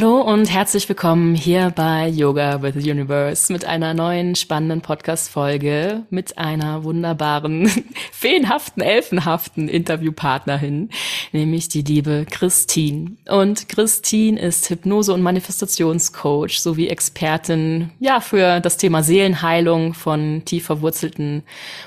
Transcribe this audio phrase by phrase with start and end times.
[0.00, 6.04] Hallo und herzlich willkommen hier bei Yoga with the Universe mit einer neuen spannenden Podcast-Folge
[6.08, 7.68] mit einer wunderbaren,
[8.12, 10.90] feenhaften, elfenhaften Interviewpartnerin,
[11.32, 13.16] nämlich die liebe Christine.
[13.28, 20.66] Und Christine ist Hypnose- und Manifestationscoach sowie Expertin, ja, für das Thema Seelenheilung von tief
[20.66, 21.42] verwurzelten,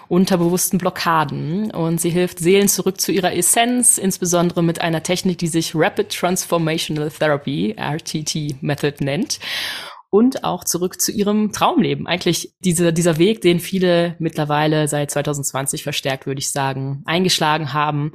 [0.10, 1.72] unterbewussten Blockaden.
[1.72, 6.10] Und sie hilft Seelen zurück zu ihrer Essenz, insbesondere mit einer Technik, die sich Rapid
[6.10, 9.40] Transformational Therapy, RTT Method nennt.
[10.14, 12.06] Und auch zurück zu ihrem Traumleben.
[12.06, 18.12] Eigentlich diese, dieser Weg, den viele mittlerweile seit 2020 verstärkt, würde ich sagen, eingeschlagen haben,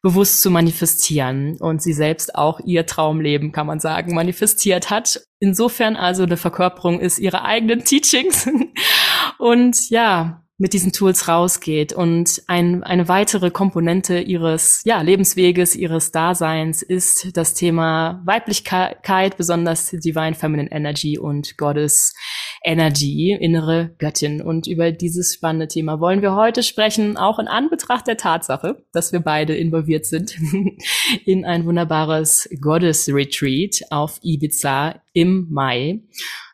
[0.00, 1.56] bewusst zu manifestieren.
[1.58, 5.22] Und sie selbst auch ihr Traumleben, kann man sagen, manifestiert hat.
[5.40, 8.48] Insofern also eine Verkörperung ist ihrer eigenen Teachings.
[9.38, 11.94] Und ja, mit diesen Tools rausgeht.
[11.94, 19.90] Und ein, eine weitere Komponente ihres ja, Lebensweges, ihres Daseins ist das Thema Weiblichkeit, besonders
[19.90, 22.12] Divine Feminine Energy und Goddess
[22.62, 24.42] Energy, innere Göttin.
[24.42, 29.12] Und über dieses spannende Thema wollen wir heute sprechen, auch in Anbetracht der Tatsache, dass
[29.12, 30.36] wir beide involviert sind
[31.24, 36.00] in ein wunderbares Goddess Retreat auf Ibiza im Mai.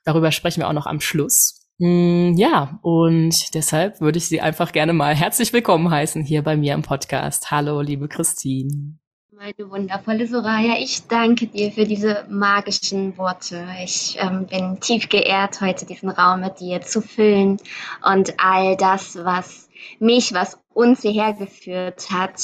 [0.05, 1.66] Darüber sprechen wir auch noch am Schluss.
[1.79, 6.57] Mm, ja, und deshalb würde ich Sie einfach gerne mal herzlich willkommen heißen hier bei
[6.57, 7.51] mir im Podcast.
[7.51, 8.97] Hallo, liebe Christine.
[9.31, 13.63] Meine wundervolle Soraya, ich danke dir für diese magischen Worte.
[13.85, 17.59] Ich ähm, bin tief geehrt, heute diesen Raum mit dir zu füllen
[18.03, 22.41] und all das, was mich, was uns hierher geführt hat,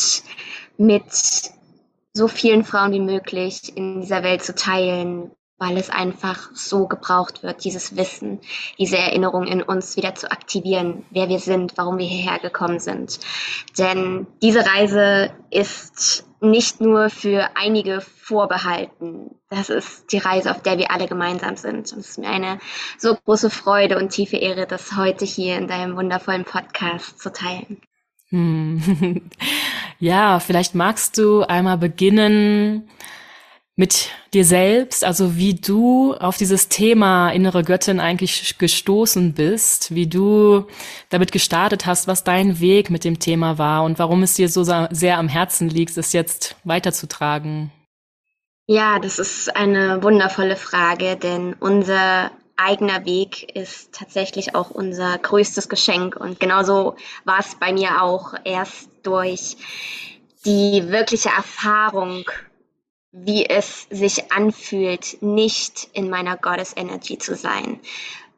[0.77, 1.05] mit
[2.13, 5.31] so vielen Frauen wie möglich in dieser Welt zu teilen,
[5.63, 8.41] weil es einfach so gebraucht wird, dieses Wissen,
[8.79, 13.21] diese Erinnerung in uns wieder zu aktivieren, wer wir sind, warum wir hierher gekommen sind.
[13.79, 19.37] Denn diese Reise ist nicht nur für einige vorbehalten.
[19.51, 21.93] Das ist die Reise, auf der wir alle gemeinsam sind.
[21.93, 22.59] Und es ist mir eine
[22.99, 27.81] so große Freude und tiefe Ehre, das heute hier in deinem wundervollen Podcast zu teilen.
[28.31, 29.31] Hm.
[30.01, 32.89] Ja, vielleicht magst du einmal beginnen,
[33.83, 40.07] mit dir selbst, also wie du auf dieses Thema innere Göttin eigentlich gestoßen bist, wie
[40.07, 40.69] du
[41.11, 44.63] damit gestartet hast, was dein Weg mit dem Thema war und warum es dir so
[44.63, 47.73] sehr am Herzen liegt, es jetzt weiterzutragen.
[48.69, 55.69] Ja, das ist eine wundervolle Frage, denn unser eigener Weg ist tatsächlich auch unser größtes
[55.69, 56.15] Geschenk.
[56.15, 56.95] Und genauso
[57.25, 59.57] war es bei mir auch erst durch
[60.45, 62.25] die wirkliche Erfahrung
[63.13, 67.81] wie es sich anfühlt, nicht in meiner Goddess Energy zu sein,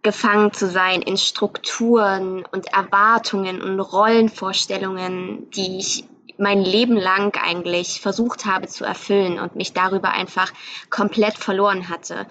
[0.02, 6.04] gefangen zu sein in Strukturen und Erwartungen und Rollenvorstellungen, die ich
[6.36, 10.52] mein Leben lang eigentlich versucht habe zu erfüllen und mich darüber einfach
[10.90, 12.26] komplett verloren hatte,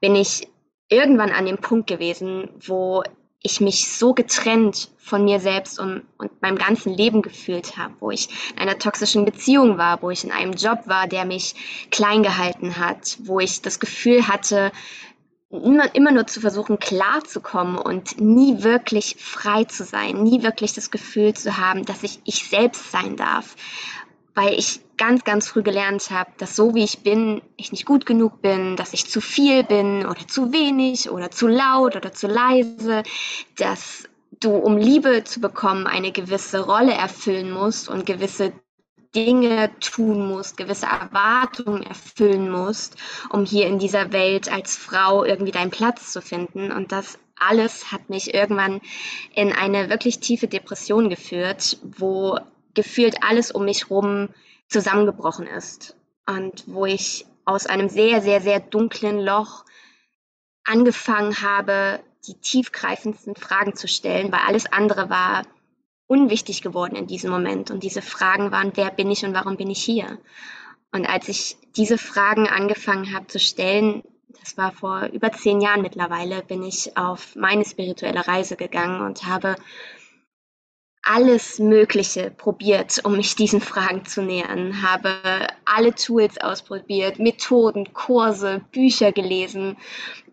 [0.00, 0.48] bin ich
[0.88, 3.02] irgendwann an dem Punkt gewesen, wo
[3.42, 8.10] ich mich so getrennt von mir selbst und, und meinem ganzen Leben gefühlt habe, wo
[8.10, 11.54] ich in einer toxischen Beziehung war, wo ich in einem Job war, der mich
[11.90, 14.72] klein gehalten hat, wo ich das Gefühl hatte,
[15.50, 20.90] immer, immer nur zu versuchen, klarzukommen und nie wirklich frei zu sein, nie wirklich das
[20.90, 23.54] Gefühl zu haben, dass ich ich selbst sein darf
[24.36, 28.04] weil ich ganz, ganz früh gelernt habe, dass so wie ich bin, ich nicht gut
[28.04, 32.26] genug bin, dass ich zu viel bin oder zu wenig oder zu laut oder zu
[32.28, 33.02] leise,
[33.56, 34.04] dass
[34.40, 38.52] du, um Liebe zu bekommen, eine gewisse Rolle erfüllen musst und gewisse
[39.14, 42.96] Dinge tun musst, gewisse Erwartungen erfüllen musst,
[43.30, 46.70] um hier in dieser Welt als Frau irgendwie deinen Platz zu finden.
[46.70, 48.82] Und das alles hat mich irgendwann
[49.34, 52.38] in eine wirklich tiefe Depression geführt, wo
[52.76, 54.28] gefühlt alles um mich herum
[54.68, 55.96] zusammengebrochen ist.
[56.26, 59.64] Und wo ich aus einem sehr, sehr, sehr dunklen Loch
[60.64, 65.42] angefangen habe, die tiefgreifendsten Fragen zu stellen, weil alles andere war
[66.08, 67.70] unwichtig geworden in diesem Moment.
[67.70, 70.18] Und diese Fragen waren, wer bin ich und warum bin ich hier?
[70.92, 74.02] Und als ich diese Fragen angefangen habe zu stellen,
[74.40, 79.24] das war vor über zehn Jahren mittlerweile, bin ich auf meine spirituelle Reise gegangen und
[79.24, 79.56] habe
[81.06, 85.14] alles Mögliche probiert, um mich diesen Fragen zu nähern, habe
[85.64, 89.76] alle Tools ausprobiert, Methoden, Kurse, Bücher gelesen,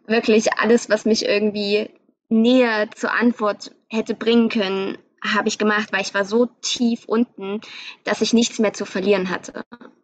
[0.07, 1.89] wirklich alles, was mich irgendwie
[2.29, 7.61] näher zur Antwort hätte bringen können, habe ich gemacht, weil ich war so tief unten,
[8.03, 9.63] dass ich nichts mehr zu verlieren hatte.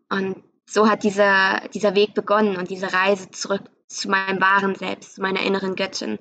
[0.09, 5.15] Und so hat dieser, dieser Weg begonnen und diese Reise zurück zu meinem wahren Selbst,
[5.15, 6.19] zu meiner inneren Göttin.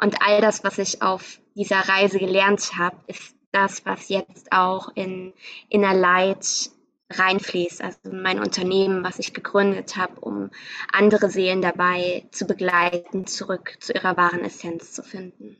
[0.00, 4.90] Und all das, was ich auf dieser Reise gelernt habe, ist das, was jetzt auch
[4.94, 5.32] in
[5.68, 6.70] Inner Light
[7.10, 7.82] reinfließt.
[7.82, 10.50] Also mein Unternehmen, was ich gegründet habe, um
[10.92, 15.56] andere Seelen dabei zu begleiten, zurück zu ihrer wahren Essenz zu finden.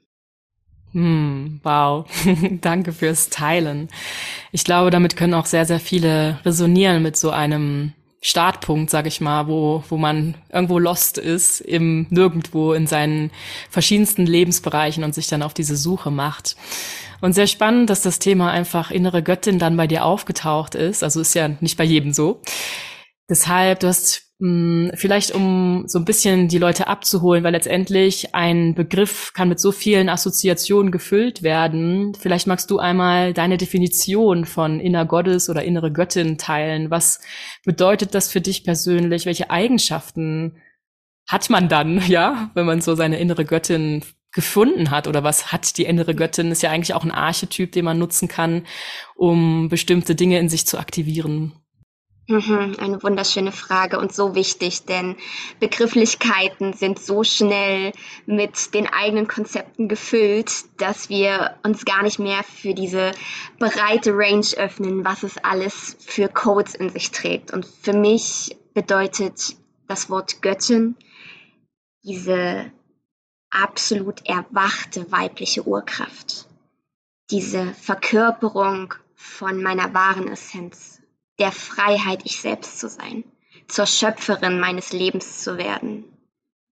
[0.93, 2.06] Hm, wow,
[2.60, 3.88] danke fürs Teilen.
[4.52, 7.93] Ich glaube, damit können auch sehr, sehr viele resonieren mit so einem
[8.26, 13.31] Startpunkt, sag ich mal, wo, wo man irgendwo lost ist, im Nirgendwo in seinen
[13.70, 16.56] verschiedensten Lebensbereichen und sich dann auf diese Suche macht.
[17.20, 21.05] Und sehr spannend, dass das Thema einfach innere Göttin dann bei dir aufgetaucht ist.
[21.05, 22.40] Also ist ja nicht bei jedem so.
[23.31, 29.32] Deshalb, du hast vielleicht um so ein bisschen die Leute abzuholen, weil letztendlich ein Begriff
[29.32, 32.14] kann mit so vielen Assoziationen gefüllt werden.
[32.14, 36.90] Vielleicht magst du einmal deine Definition von inner Gottes oder innere Göttin teilen.
[36.90, 37.20] Was
[37.64, 39.24] bedeutet das für dich persönlich?
[39.24, 40.60] Welche Eigenschaften
[41.26, 45.78] hat man dann, ja, wenn man so seine innere Göttin gefunden hat oder was hat
[45.78, 48.66] die innere Göttin, ist ja eigentlich auch ein Archetyp, den man nutzen kann,
[49.14, 51.54] um bestimmte Dinge in sich zu aktivieren.
[52.28, 55.14] Mhm, eine wunderschöne Frage und so wichtig, denn
[55.61, 57.93] Begrifflichkeiten sind so schnell
[58.26, 63.12] mit den eigenen Konzepten gefüllt, dass wir uns gar nicht mehr für diese
[63.61, 67.52] breite Range öffnen, was es alles für Codes in sich trägt.
[67.52, 69.55] Und für mich bedeutet
[69.87, 70.96] das Wort Göttin
[72.02, 72.72] diese
[73.50, 76.49] absolut erwachte weibliche Urkraft,
[77.31, 80.95] diese Verkörperung von meiner wahren Essenz,
[81.38, 83.24] der Freiheit, ich selbst zu sein,
[83.68, 86.04] zur Schöpferin meines Lebens zu werden.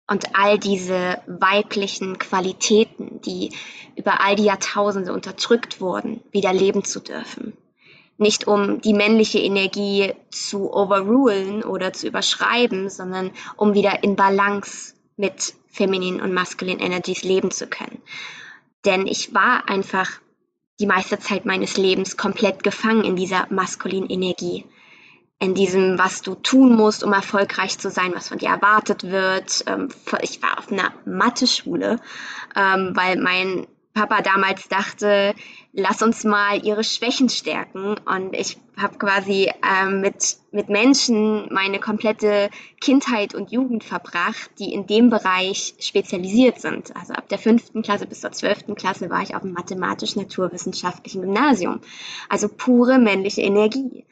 [0.07, 3.51] Und all diese weiblichen Qualitäten, die
[3.95, 7.57] über all die Jahrtausende unterdrückt wurden, wieder leben zu dürfen.
[8.17, 14.93] Nicht um die männliche Energie zu overrulen oder zu überschreiben, sondern um wieder in Balance
[15.17, 18.01] mit Feminin und Masculine Energies leben zu können.
[18.85, 20.21] Denn ich war einfach
[20.79, 24.65] die meiste Zeit meines Lebens komplett gefangen in dieser maskulinen Energie.
[25.39, 29.63] In diesem, was du tun musst, um erfolgreich zu sein, was von dir erwartet wird.
[29.67, 29.89] Ähm,
[30.21, 31.99] ich war auf einer Mathe-Schule,
[32.55, 35.33] ähm, weil mein Papa damals dachte,
[35.71, 37.95] lass uns mal ihre Schwächen stärken.
[38.05, 42.49] Und ich habe quasi ähm, mit, mit Menschen meine komplette
[42.81, 46.93] Kindheit und Jugend verbracht, die in dem Bereich spezialisiert sind.
[46.93, 51.79] Also ab der fünften Klasse bis zur zwölften Klasse war ich auf dem mathematisch-naturwissenschaftlichen Gymnasium.
[52.27, 54.05] Also pure männliche Energie.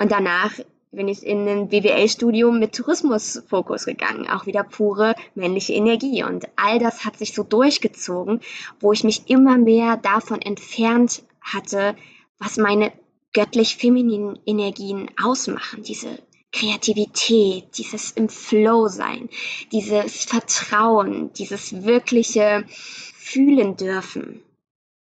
[0.00, 0.50] Und danach
[0.90, 6.24] bin ich in ein BWL-Studium mit Tourismusfokus gegangen, auch wieder pure männliche Energie.
[6.24, 8.40] Und all das hat sich so durchgezogen,
[8.80, 11.94] wo ich mich immer mehr davon entfernt hatte,
[12.38, 12.92] was meine
[13.32, 16.18] göttlich-femininen Energien ausmachen, diese
[16.52, 19.28] Kreativität, dieses im Flow sein,
[19.70, 24.42] dieses Vertrauen, dieses wirkliche fühlen dürfen,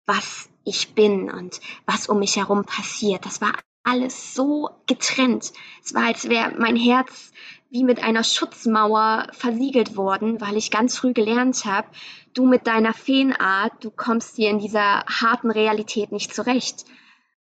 [0.05, 3.25] was ich bin und was um mich herum passiert.
[3.25, 5.53] Das war alles so getrennt.
[5.83, 7.31] Es war, als wäre mein Herz
[7.69, 11.87] wie mit einer Schutzmauer versiegelt worden, weil ich ganz früh gelernt habe,
[12.33, 16.85] du mit deiner Feenart, du kommst hier in dieser harten Realität nicht zurecht.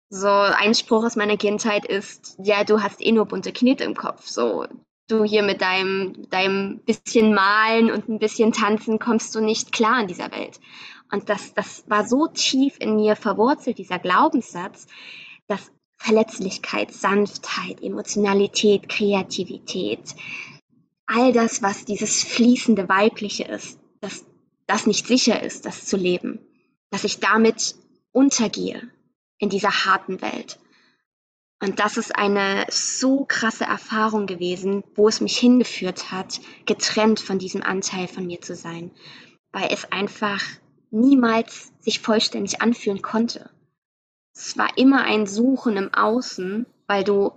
[0.08, 3.94] So ein Spruch aus meiner Kindheit ist, ja, du hast eh nur bunte Knete im
[3.94, 4.26] Kopf.
[4.26, 4.66] So,
[5.08, 10.00] du hier mit deinem, deinem bisschen Malen und ein bisschen Tanzen kommst du nicht klar
[10.00, 10.60] in dieser Welt.
[11.12, 14.86] Und das, das war so tief in mir verwurzelt, dieser Glaubenssatz,
[15.96, 20.14] Verletzlichkeit, Sanftheit, Emotionalität, Kreativität,
[21.06, 24.24] all das, was dieses fließende Weibliche ist, dass
[24.66, 26.40] das nicht sicher ist, das zu leben,
[26.90, 27.76] dass ich damit
[28.12, 28.90] untergehe
[29.38, 30.58] in dieser harten Welt.
[31.60, 37.38] Und das ist eine so krasse Erfahrung gewesen, wo es mich hingeführt hat, getrennt von
[37.38, 38.90] diesem Anteil von mir zu sein,
[39.52, 40.42] weil es einfach
[40.90, 43.50] niemals sich vollständig anfühlen konnte
[44.36, 47.32] es war immer ein Suchen im Außen, weil du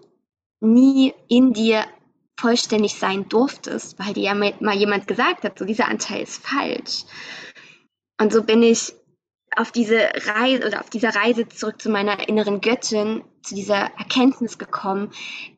[0.60, 1.86] nie in dir
[2.38, 7.06] vollständig sein durftest, weil dir ja mal jemand gesagt hat, so dieser Anteil ist falsch.
[8.20, 8.94] Und so bin ich
[9.56, 14.58] auf diese Reise oder auf dieser Reise zurück zu meiner inneren Göttin, zu dieser Erkenntnis
[14.58, 15.12] gekommen,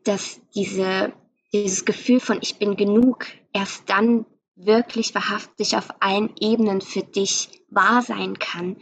[0.03, 1.11] dass diese,
[1.53, 7.63] dieses Gefühl von ich bin genug erst dann wirklich wahrhaftig auf allen Ebenen für dich
[7.69, 8.77] wahr sein kann,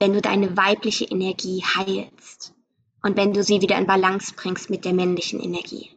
[0.00, 2.54] wenn du deine weibliche Energie heilst
[3.02, 5.90] und wenn du sie wieder in Balance bringst mit der männlichen Energie.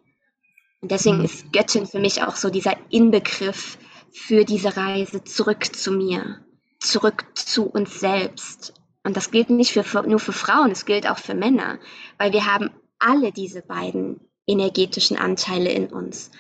[0.82, 1.26] Und deswegen mhm.
[1.26, 3.78] ist Göttin für mich auch so dieser Inbegriff
[4.12, 6.46] für diese Reise zurück zu mir,
[6.80, 8.74] zurück zu uns selbst.
[9.04, 11.80] Und das gilt nicht für, nur für Frauen, es gilt auch für Männer,
[12.18, 12.70] weil wir haben
[13.00, 16.32] alle diese beiden energetischen Anteile in uns.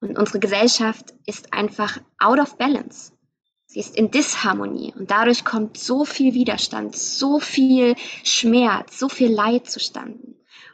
[0.00, 3.12] Und unsere Gesellschaft ist einfach out of balance.
[3.72, 9.30] Sie ist in Disharmonie und dadurch kommt so viel Widerstand, so viel Schmerz, so viel
[9.30, 10.18] Leid zustande.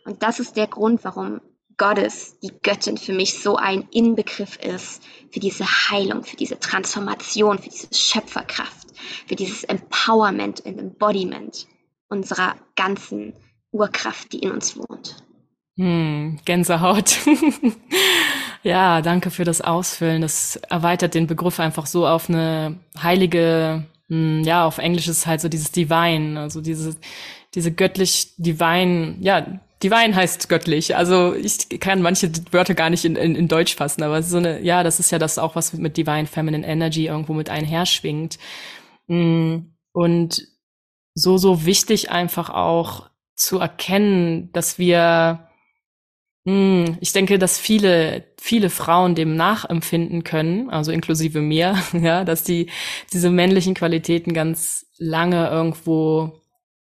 [0.06, 1.42] Und das ist der Grund, warum
[1.76, 7.58] Gottes, die Göttin, für mich so ein Inbegriff ist für diese Heilung, für diese Transformation,
[7.58, 8.88] für diese Schöpferkraft,
[9.26, 11.66] für dieses Empowerment und Embodiment
[12.08, 13.34] unserer ganzen
[13.72, 15.22] Urkraft, die in uns wohnt.
[15.76, 17.18] Hm, Gänsehaut.
[18.66, 20.22] ja, danke für das Ausfüllen.
[20.22, 25.40] Das erweitert den Begriff einfach so auf eine heilige, hm, ja, auf Englisch ist halt
[25.40, 26.96] so dieses Divine, also diese,
[27.54, 29.46] diese göttlich Divine, ja,
[29.82, 30.96] Divine heißt göttlich.
[30.96, 34.60] Also ich kann manche Wörter gar nicht in, in, in Deutsch fassen, aber so eine,
[34.62, 38.36] ja, das ist ja das auch, was mit Divine Feminine Energy irgendwo mit einher schwingt.
[39.06, 40.42] Hm, und
[41.14, 45.45] so, so wichtig einfach auch zu erkennen, dass wir
[47.00, 52.70] ich denke, dass viele, viele Frauen dem nachempfinden können, also inklusive mir, ja, dass die,
[53.12, 56.40] diese männlichen Qualitäten ganz lange irgendwo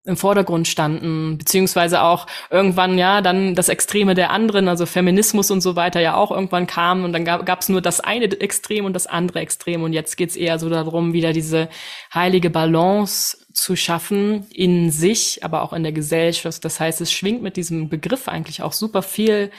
[0.03, 5.61] im Vordergrund standen, beziehungsweise auch irgendwann, ja, dann das Extreme der anderen, also Feminismus und
[5.61, 8.93] so weiter ja auch irgendwann kam und dann gab es nur das eine Extrem und
[8.93, 11.69] das andere Extrem und jetzt geht's eher so darum, wieder diese
[12.13, 16.63] heilige Balance zu schaffen in sich, aber auch in der Gesellschaft.
[16.63, 19.51] Das heißt, es schwingt mit diesem Begriff eigentlich auch super viel,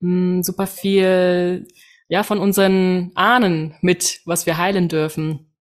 [0.00, 1.66] mh, hm, super viel,
[2.08, 5.52] ja, von unseren Ahnen mit, was wir heilen dürfen,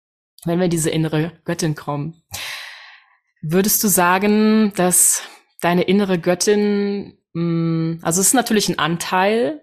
[0.45, 2.21] wenn wir diese innere Göttin kommen.
[3.41, 5.23] Würdest du sagen, dass
[5.61, 9.61] deine innere Göttin, mh, hm, also es ist natürlich ein Anteil,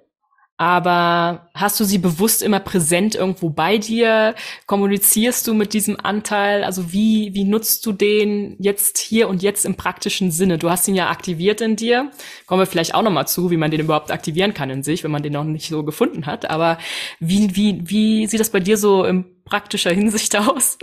[0.59, 4.35] aber hast du sie bewusst immer präsent irgendwo bei dir?
[4.67, 6.65] Kommunizierst du mit diesem Anteil?
[6.65, 10.57] Also wie, wie nutzt du den jetzt hier und jetzt im praktischen Sinne?
[10.57, 12.11] Du hast ihn ja aktiviert in dir.
[12.47, 15.11] Kommen wir vielleicht auch nochmal zu, wie man den überhaupt aktivieren kann in sich, wenn
[15.11, 16.49] man den noch nicht so gefunden hat.
[16.49, 16.79] Aber
[17.21, 20.79] wie, wie, wie sieht das bei dir so in praktischer Hinsicht aus?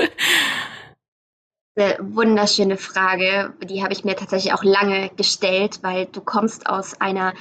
[1.75, 7.01] Eine wunderschöne Frage, die habe ich mir tatsächlich auch lange gestellt, weil du kommst aus
[7.01, 7.33] einer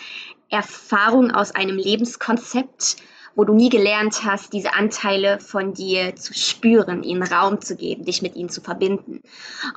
[0.52, 2.96] Erfahrung aus einem Lebenskonzept,
[3.34, 8.04] wo du nie gelernt hast, diese Anteile von dir zu spüren, ihnen Raum zu geben,
[8.04, 9.22] dich mit ihnen zu verbinden.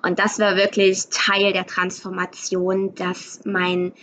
[0.04, 3.94] Und das war wirklich Teil der Transformation, dass mein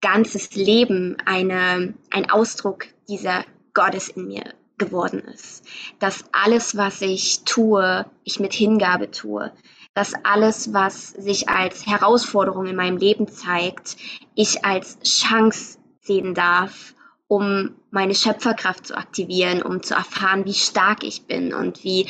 [0.00, 5.64] ganzes Leben eine, ein Ausdruck dieser Gottes in mir geworden ist.
[5.98, 9.52] Dass alles, was ich tue, ich mit Hingabe tue.
[9.94, 13.96] Dass alles, was sich als Herausforderung in meinem Leben zeigt,
[14.36, 15.77] ich als Chance
[16.08, 16.94] sehen darf,
[17.28, 22.08] um meine Schöpferkraft zu aktivieren, um zu erfahren, wie stark ich bin und wie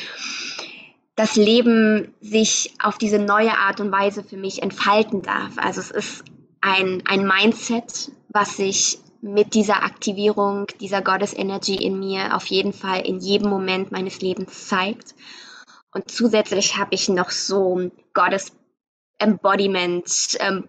[1.15, 5.57] das Leben sich auf diese neue Art und Weise für mich entfalten darf.
[5.57, 6.23] Also es ist
[6.61, 12.71] ein, ein Mindset, was sich mit dieser Aktivierung dieser Goddess Energy in mir auf jeden
[12.71, 15.13] Fall in jedem Moment meines Lebens zeigt.
[15.93, 18.53] Und zusätzlich habe ich noch so Goddess
[19.19, 20.67] Embodiment ähm,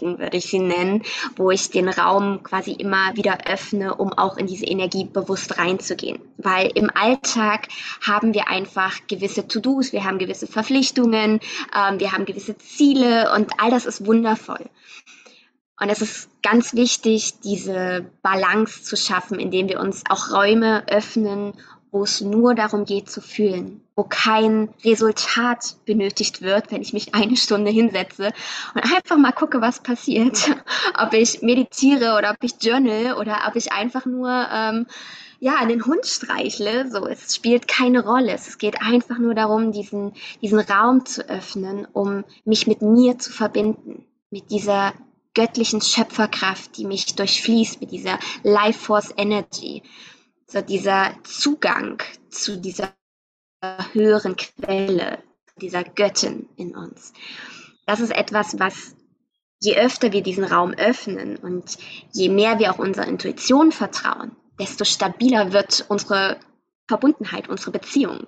[0.00, 1.02] würde ich sie nennen,
[1.36, 6.20] wo ich den Raum quasi immer wieder öffne, um auch in diese Energie bewusst reinzugehen.
[6.36, 7.66] Weil im Alltag
[8.00, 11.40] haben wir einfach gewisse To-Dos, wir haben gewisse Verpflichtungen,
[11.74, 14.64] ähm, wir haben gewisse Ziele und all das ist wundervoll.
[15.80, 21.52] Und es ist ganz wichtig, diese Balance zu schaffen, indem wir uns auch Räume öffnen,
[21.90, 27.14] wo es nur darum geht zu fühlen, wo kein Resultat benötigt wird, wenn ich mich
[27.14, 28.32] eine Stunde hinsetze
[28.74, 30.50] und einfach mal gucke, was passiert.
[30.98, 34.86] ob ich meditiere oder ob ich journal oder ob ich einfach nur ähm,
[35.40, 36.90] ja, den Hund streichle.
[36.90, 38.32] So, es spielt keine Rolle.
[38.32, 43.32] Es geht einfach nur darum, diesen, diesen Raum zu öffnen, um mich mit mir zu
[43.32, 44.92] verbinden, mit dieser
[45.34, 49.82] göttlichen Schöpferkraft, die mich durchfließt, mit dieser Life Force Energy
[50.48, 52.94] so dieser Zugang zu dieser
[53.92, 55.18] höheren Quelle,
[55.60, 57.12] dieser Göttin in uns.
[57.86, 58.96] Das ist etwas, was
[59.60, 61.76] je öfter wir diesen Raum öffnen und
[62.12, 66.38] je mehr wir auch unserer Intuition vertrauen, desto stabiler wird unsere
[66.86, 68.26] Verbundenheit, unsere Beziehung.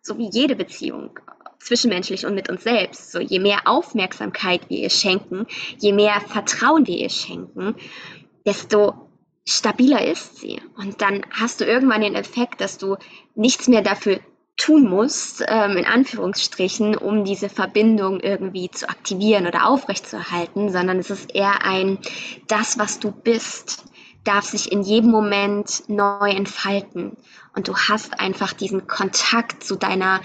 [0.00, 1.20] So wie jede Beziehung,
[1.60, 3.12] zwischenmenschlich und mit uns selbst.
[3.12, 5.46] So je mehr Aufmerksamkeit wir ihr schenken,
[5.78, 7.76] je mehr Vertrauen wir ihr schenken,
[8.44, 9.11] desto
[9.46, 10.60] stabiler ist sie.
[10.76, 12.96] Und dann hast du irgendwann den Effekt, dass du
[13.34, 14.20] nichts mehr dafür
[14.56, 21.10] tun musst, ähm, in Anführungsstrichen, um diese Verbindung irgendwie zu aktivieren oder aufrechtzuerhalten, sondern es
[21.10, 21.98] ist eher ein,
[22.48, 23.84] das, was du bist,
[24.24, 27.16] darf sich in jedem Moment neu entfalten.
[27.56, 30.20] Und du hast einfach diesen Kontakt zu deiner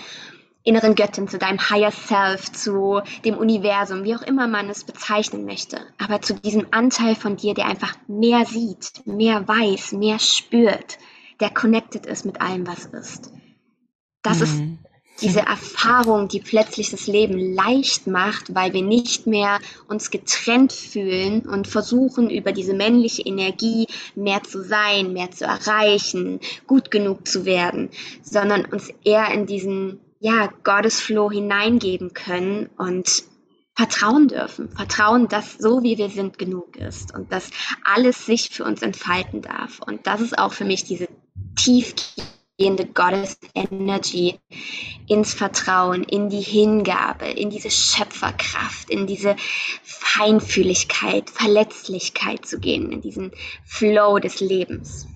[0.67, 5.45] inneren Göttin, zu deinem Higher Self, zu dem Universum, wie auch immer man es bezeichnen
[5.45, 5.79] möchte.
[5.97, 10.97] Aber zu diesem Anteil von dir, der einfach mehr sieht, mehr weiß, mehr spürt,
[11.39, 13.31] der connected ist mit allem, was ist.
[14.23, 14.43] Das mhm.
[14.43, 14.63] ist
[15.21, 21.41] diese Erfahrung, die plötzlich das Leben leicht macht, weil wir nicht mehr uns getrennt fühlen
[21.41, 27.45] und versuchen, über diese männliche Energie mehr zu sein, mehr zu erreichen, gut genug zu
[27.45, 27.89] werden,
[28.21, 33.23] sondern uns eher in diesen, ja, Gottesflow hineingeben können und
[33.75, 34.69] vertrauen dürfen.
[34.69, 37.51] Vertrauen, dass so wie wir sind genug ist und dass
[37.83, 39.79] alles sich für uns entfalten darf.
[39.79, 41.07] Und das ist auch für mich diese
[41.55, 44.39] tiefgehende gehende Gottes-Energy
[45.07, 49.35] ins Vertrauen, in die Hingabe, in diese Schöpferkraft, in diese
[49.83, 53.31] Feinfühligkeit, Verletzlichkeit zu gehen, in diesen
[53.63, 55.07] Flow des Lebens.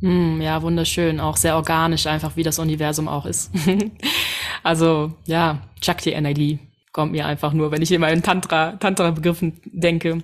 [0.00, 1.20] Mm, ja, wunderschön.
[1.20, 3.50] Auch sehr organisch, einfach wie das Universum auch ist.
[4.62, 6.58] also ja, Shakti-Energie
[6.92, 10.18] kommt mir einfach nur, wenn ich immer in Tantra, Tantra-Begriffen denke.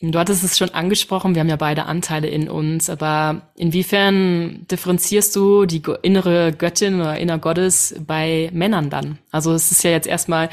[0.00, 5.34] Du hattest es schon angesprochen, wir haben ja beide Anteile in uns, aber inwiefern differenzierst
[5.34, 9.18] du die innere Göttin oder inner Gottes bei Männern dann?
[9.32, 10.50] Also es ist ja jetzt erstmal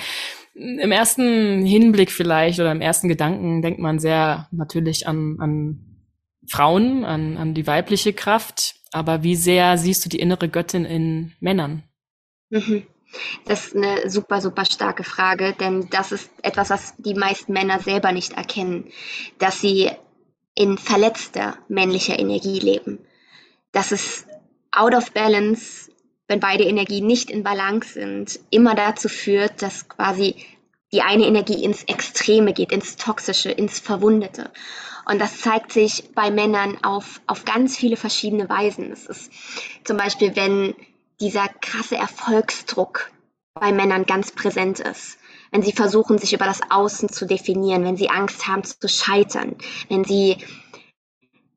[0.55, 5.79] im ersten Hinblick vielleicht oder im ersten Gedanken denkt man sehr natürlich an, an
[6.49, 11.33] Frauen, an, an die weibliche Kraft, aber wie sehr siehst du die innere Göttin in
[11.39, 11.83] Männern?
[12.49, 12.83] Mhm.
[13.45, 17.79] Das ist eine super, super starke Frage, denn das ist etwas, was die meisten Männer
[17.79, 18.91] selber nicht erkennen,
[19.39, 19.91] dass sie
[20.55, 22.99] in verletzter männlicher Energie leben.
[23.71, 24.25] Dass es
[24.71, 25.91] out of balance,
[26.27, 30.35] wenn beide Energien nicht in Balance sind, immer dazu führt, dass quasi
[30.91, 34.51] die eine Energie ins Extreme geht, ins Toxische, ins Verwundete.
[35.05, 38.91] Und das zeigt sich bei Männern auf, auf ganz viele verschiedene Weisen.
[38.91, 39.31] Es ist
[39.83, 40.73] zum Beispiel, wenn
[41.19, 43.11] dieser krasse Erfolgsdruck
[43.53, 45.17] bei Männern ganz präsent ist.
[45.51, 49.55] Wenn sie versuchen, sich über das Außen zu definieren, wenn sie Angst haben zu scheitern,
[49.89, 50.37] wenn sie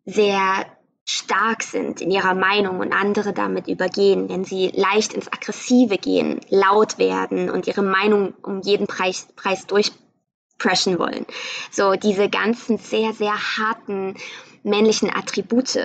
[0.05, 0.67] sehr
[1.05, 6.41] stark sind in ihrer Meinung und andere damit übergehen, wenn sie leicht ins Aggressive gehen,
[6.51, 11.27] laut werden und ihre Meinung um jeden Preis, Preis durchpreschen wollen.
[11.71, 14.17] So diese ganzen sehr, sehr harten
[14.63, 15.79] männlichen Attribute,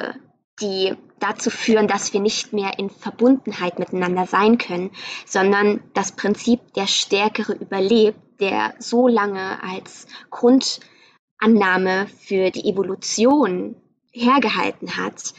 [0.61, 4.91] die dazu führen, dass wir nicht mehr in Verbundenheit miteinander sein können,
[5.25, 13.75] sondern das Prinzip der Stärkere überlebt, der so lange als Grundannahme für die Evolution
[14.11, 15.33] hergehalten hat,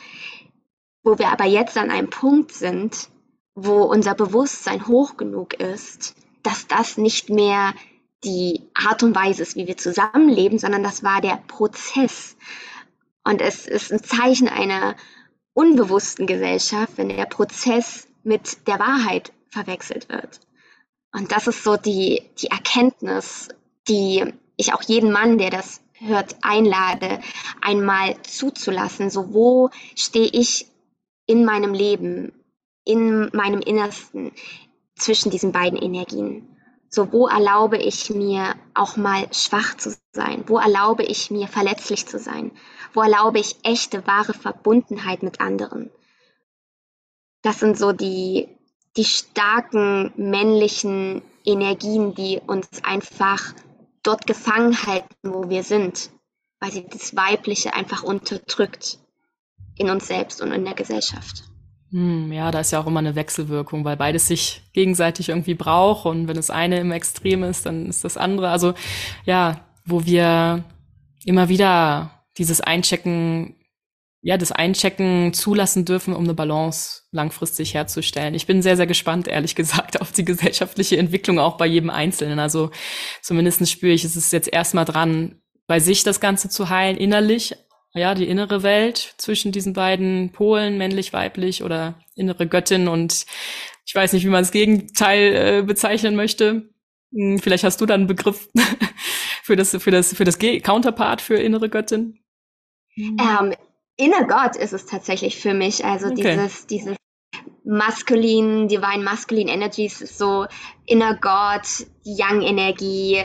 [1.02, 3.08] wo wir aber jetzt an einem Punkt sind,
[3.54, 7.72] wo unser Bewusstsein hoch genug ist, dass das nicht mehr
[8.24, 12.36] die Art und Weise ist, wie wir zusammenleben, sondern das war der Prozess.
[13.24, 14.96] Und es ist ein Zeichen einer
[15.54, 20.40] unbewussten Gesellschaft, wenn der Prozess mit der Wahrheit verwechselt wird.
[21.12, 23.48] Und das ist so die, die Erkenntnis,
[23.88, 27.20] die ich auch jeden Mann, der das hört, einlade,
[27.60, 29.10] einmal zuzulassen.
[29.10, 30.66] So, wo stehe ich
[31.26, 32.32] in meinem Leben,
[32.84, 34.32] in meinem Innersten
[34.96, 36.48] zwischen diesen beiden Energien?
[36.88, 40.44] So, wo erlaube ich mir auch mal schwach zu sein?
[40.46, 42.52] Wo erlaube ich mir verletzlich zu sein?
[42.94, 45.90] Wo erlaube ich echte, wahre Verbundenheit mit anderen?
[47.42, 48.48] Das sind so die,
[48.96, 53.52] die starken männlichen Energien, die uns einfach
[54.04, 56.10] dort gefangen halten, wo wir sind,
[56.60, 58.98] weil sie das Weibliche einfach unterdrückt
[59.76, 61.42] in uns selbst und in der Gesellschaft.
[61.90, 66.06] Hm, ja, da ist ja auch immer eine Wechselwirkung, weil beides sich gegenseitig irgendwie braucht
[66.06, 68.50] und wenn das eine im Extrem ist, dann ist das andere.
[68.50, 68.74] Also
[69.24, 70.64] ja, wo wir
[71.24, 73.56] immer wieder dieses Einchecken,
[74.22, 78.34] ja, das Einchecken zulassen dürfen, um eine Balance langfristig herzustellen.
[78.34, 82.38] Ich bin sehr, sehr gespannt, ehrlich gesagt, auf die gesellschaftliche Entwicklung auch bei jedem Einzelnen.
[82.38, 82.70] Also
[83.22, 87.56] zumindest spüre ich, es ist jetzt erstmal dran, bei sich das Ganze zu heilen, innerlich,
[87.94, 93.24] ja, die innere Welt zwischen diesen beiden Polen, männlich, weiblich oder innere Göttin und
[93.86, 96.70] ich weiß nicht, wie man das Gegenteil äh, bezeichnen möchte.
[97.12, 98.48] Hm, vielleicht hast du da einen Begriff
[99.42, 102.23] für das, für das, für das Counterpart für innere Göttin?
[102.96, 103.54] Ähm,
[103.96, 105.84] inner Gott ist es tatsächlich für mich.
[105.84, 106.36] Also okay.
[106.36, 106.96] dieses, dieses
[107.64, 110.46] maskulin, divine masculine energies ist so
[110.86, 113.24] inner Gott, Young Energie,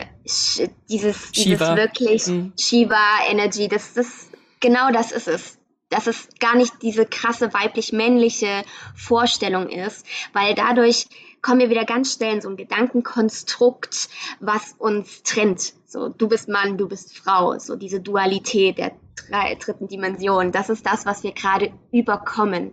[0.89, 2.53] dieses, dieses wirklich mhm.
[2.57, 4.29] Shiva Energy, das, das
[4.59, 5.57] genau das ist es.
[5.89, 8.63] Dass es gar nicht diese krasse weiblich-männliche
[8.95, 11.07] Vorstellung ist, weil dadurch
[11.41, 15.73] kommen wir wieder ganz schnell in so ein Gedankenkonstrukt, was uns trennt.
[15.87, 18.91] So, du bist Mann, du bist Frau, so diese Dualität der
[19.27, 20.51] drei, dritten Dimension.
[20.51, 22.71] Das ist das, was wir gerade überkommen.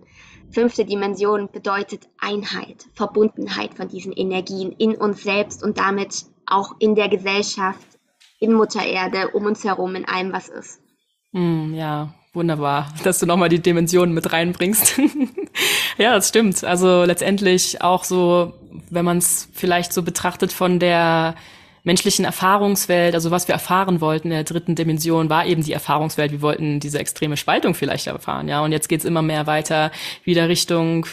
[0.51, 6.95] Fünfte Dimension bedeutet Einheit, Verbundenheit von diesen Energien in uns selbst und damit auch in
[6.95, 7.87] der Gesellschaft,
[8.39, 10.81] in Mutter Erde, um uns herum, in allem, was ist.
[11.33, 15.01] Mm, ja, wunderbar, dass du nochmal die Dimensionen mit reinbringst.
[15.99, 16.63] Ja, das stimmt.
[16.63, 18.53] Also letztendlich auch so,
[18.91, 21.35] wenn man es vielleicht so betrachtet von der
[21.87, 26.33] menschlichen Erfahrungswelt, also was wir erfahren wollten in der dritten Dimension, war eben die Erfahrungswelt.
[26.33, 28.61] Wir wollten diese extreme Spaltung vielleicht erfahren, ja.
[28.63, 29.93] Und jetzt geht's immer mehr weiter
[30.25, 31.07] wieder Richtung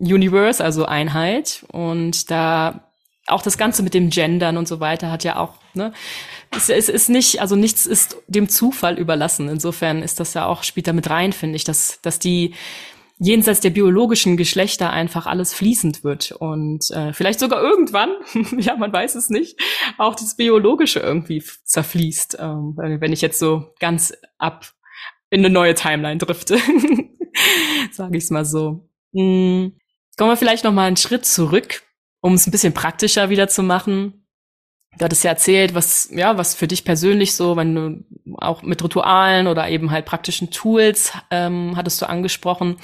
[0.00, 1.66] Universe, also Einheit.
[1.70, 2.90] Und da
[3.26, 5.92] auch das Ganze mit dem Gendern und so weiter hat ja auch, ne,
[6.56, 9.50] es, es ist nicht, also nichts ist dem Zufall überlassen.
[9.50, 12.54] Insofern ist das ja auch, spielt da mit rein, finde ich, dass, dass die
[13.24, 18.10] jenseits der biologischen Geschlechter einfach alles fließend wird und äh, vielleicht sogar irgendwann,
[18.58, 19.58] ja, man weiß es nicht,
[19.96, 24.66] auch das Biologische irgendwie zerfließt, ähm, wenn ich jetzt so ganz ab
[25.30, 26.58] in eine neue Timeline drifte,
[27.92, 28.88] sage ich es mal so.
[29.14, 29.78] Hm.
[30.16, 31.82] Kommen wir vielleicht noch mal einen Schritt zurück,
[32.20, 34.23] um es ein bisschen praktischer wieder zu machen.
[34.98, 38.04] Du hattest ja erzählt, was, ja, was für dich persönlich so, wenn du
[38.36, 42.76] auch mit Ritualen oder eben halt praktischen Tools ähm, hattest du angesprochen.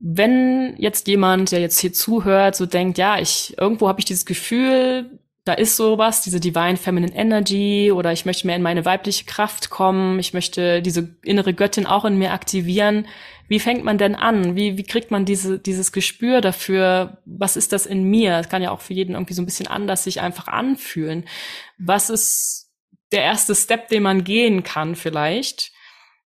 [0.00, 4.26] Wenn jetzt jemand, der jetzt hier zuhört, so denkt, ja, ich irgendwo habe ich dieses
[4.26, 9.24] Gefühl, da ist sowas, diese Divine Feminine Energy oder ich möchte mehr in meine weibliche
[9.24, 13.08] Kraft kommen, ich möchte diese innere Göttin auch in mir aktivieren.
[13.48, 14.54] Wie fängt man denn an?
[14.54, 17.18] Wie, wie kriegt man diese, dieses Gespür dafür?
[17.24, 18.38] Was ist das in mir?
[18.38, 21.28] Das kann ja auch für jeden irgendwie so ein bisschen anders sich einfach anfühlen.
[21.76, 22.70] Was ist
[23.10, 25.72] der erste Step, den man gehen kann vielleicht,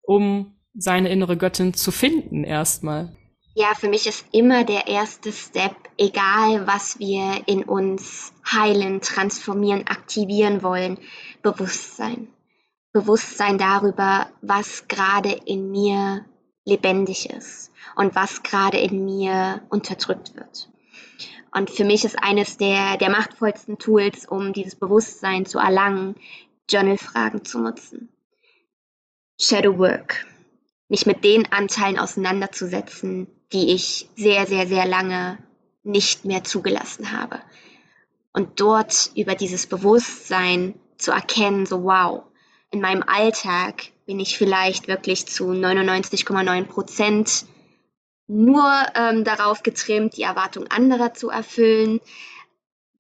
[0.02, 3.17] um seine innere Göttin zu finden erstmal?
[3.60, 9.88] Ja, für mich ist immer der erste Step, egal was wir in uns heilen, transformieren,
[9.88, 11.00] aktivieren wollen,
[11.42, 12.28] Bewusstsein.
[12.94, 16.24] Bewusstsein darüber, was gerade in mir
[16.66, 20.70] lebendig ist und was gerade in mir unterdrückt wird.
[21.52, 26.14] Und für mich ist eines der, der machtvollsten Tools, um dieses Bewusstsein zu erlangen,
[26.70, 28.10] Journal-Fragen zu nutzen.
[29.42, 30.28] Shadow Work.
[30.90, 35.38] Mich mit den Anteilen auseinanderzusetzen, die ich sehr, sehr, sehr lange
[35.84, 37.42] nicht mehr zugelassen habe.
[38.34, 42.24] Und dort über dieses Bewusstsein zu erkennen, so wow,
[42.72, 47.46] in meinem Alltag bin ich vielleicht wirklich zu 99,9 Prozent
[48.28, 52.02] nur ähm, darauf getrimmt, die Erwartung anderer zu erfüllen,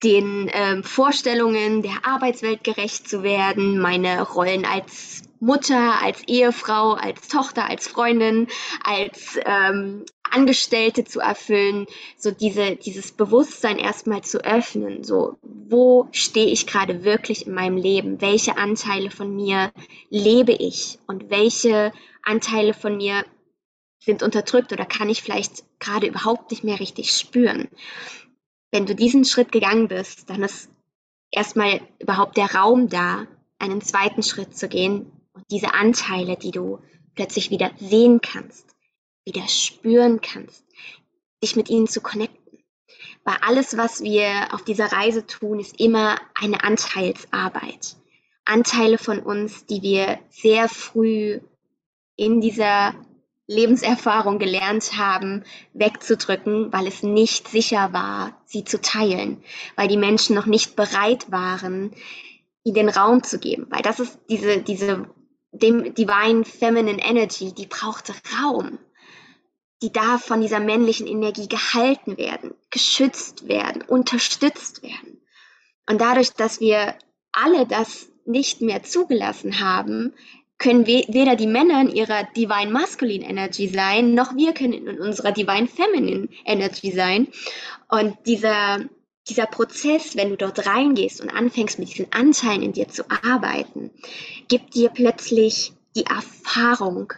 [0.03, 7.27] den ähm, Vorstellungen der Arbeitswelt gerecht zu werden, meine Rollen als Mutter, als Ehefrau, als
[7.27, 8.47] Tochter, als Freundin,
[8.83, 11.87] als ähm, Angestellte zu erfüllen,
[12.17, 17.77] so diese, dieses Bewusstsein erstmal zu öffnen, so wo stehe ich gerade wirklich in meinem
[17.77, 19.71] Leben, welche Anteile von mir
[20.09, 20.99] lebe ich?
[21.07, 21.91] Und welche
[22.23, 23.23] Anteile von mir
[23.99, 27.67] sind unterdrückt oder kann ich vielleicht gerade überhaupt nicht mehr richtig spüren.
[28.71, 30.69] Wenn du diesen Schritt gegangen bist, dann ist
[31.31, 33.27] erstmal überhaupt der Raum da,
[33.59, 36.79] einen zweiten Schritt zu gehen und diese Anteile, die du
[37.15, 38.76] plötzlich wieder sehen kannst,
[39.27, 40.63] wieder spüren kannst,
[41.43, 42.59] dich mit ihnen zu connecten.
[43.23, 47.97] Weil alles, was wir auf dieser Reise tun, ist immer eine Anteilsarbeit.
[48.45, 51.41] Anteile von uns, die wir sehr früh
[52.15, 52.95] in dieser
[53.47, 59.43] Lebenserfahrung gelernt haben, wegzudrücken, weil es nicht sicher war, sie zu teilen,
[59.75, 61.91] weil die Menschen noch nicht bereit waren,
[62.63, 65.09] ihnen den Raum zu geben, weil das ist diese, diese
[65.51, 68.11] dem Divine Feminine Energy, die braucht
[68.41, 68.79] Raum.
[69.81, 75.21] Die darf von dieser männlichen Energie gehalten werden, geschützt werden, unterstützt werden.
[75.87, 76.95] Und dadurch, dass wir
[77.31, 80.13] alle das nicht mehr zugelassen haben,
[80.57, 84.99] können we weder die Männer in ihrer Divine Masculine Energy sein, noch wir können in
[84.99, 87.27] unserer Divine Feminine Energy sein.
[87.87, 88.79] Und dieser,
[89.29, 93.91] dieser Prozess, wenn du dort reingehst und anfängst mit diesen Anteilen in dir zu arbeiten,
[94.47, 97.13] gibt dir plötzlich die Erfahrung,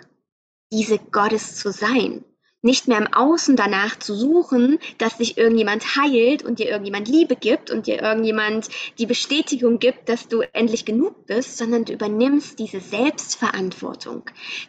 [0.71, 2.25] diese Gottes zu sein.
[2.61, 7.37] Nicht mehr im Außen danach zu suchen, dass dich irgendjemand heilt und dir irgendjemand Liebe
[7.37, 8.67] gibt und dir irgendjemand
[8.97, 14.23] die Bestätigung gibt, dass du endlich genug bist, sondern du übernimmst diese Selbstverantwortung,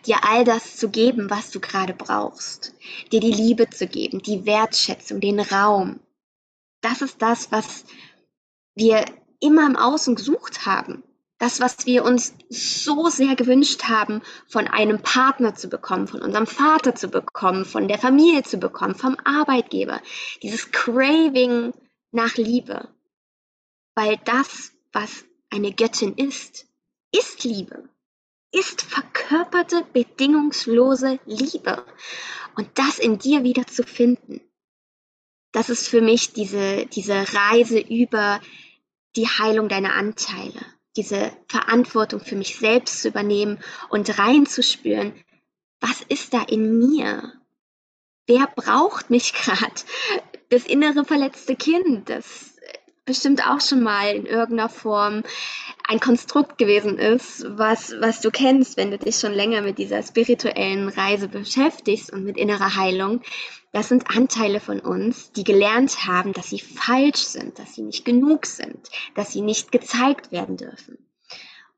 [0.06, 2.74] dir all das zu geben, was du gerade brauchst,
[3.10, 5.98] dir die Liebe zu geben, die Wertschätzung, den Raum,
[6.80, 7.84] das ist das, was
[8.74, 9.04] wir
[9.40, 11.02] immer im Außen gesucht haben.
[11.40, 16.46] Das, was wir uns so sehr gewünscht haben, von einem Partner zu bekommen, von unserem
[16.46, 20.00] Vater zu bekommen, von der Familie zu bekommen, vom Arbeitgeber.
[20.42, 21.72] Dieses Craving
[22.12, 22.88] nach Liebe.
[23.96, 26.68] Weil das, was eine Göttin ist,
[27.10, 27.88] ist Liebe.
[28.52, 31.84] Ist verkörperte, bedingungslose Liebe.
[32.54, 34.40] Und das in dir wieder zu finden
[35.52, 38.40] das ist für mich diese, diese Reise über
[39.16, 40.64] die Heilung deiner Anteile,
[40.96, 45.12] diese Verantwortung für mich selbst zu übernehmen und reinzuspüren,
[45.80, 47.40] was ist da in mir?
[48.30, 49.82] wer braucht mich gerade?
[50.48, 52.49] Das innere verletzte Kind, das
[53.10, 55.24] bestimmt auch schon mal in irgendeiner Form
[55.88, 60.00] ein Konstrukt gewesen ist, was, was du kennst, wenn du dich schon länger mit dieser
[60.04, 63.22] spirituellen Reise beschäftigst und mit innerer Heilung.
[63.72, 68.04] Das sind Anteile von uns, die gelernt haben, dass sie falsch sind, dass sie nicht
[68.04, 70.98] genug sind, dass sie nicht gezeigt werden dürfen.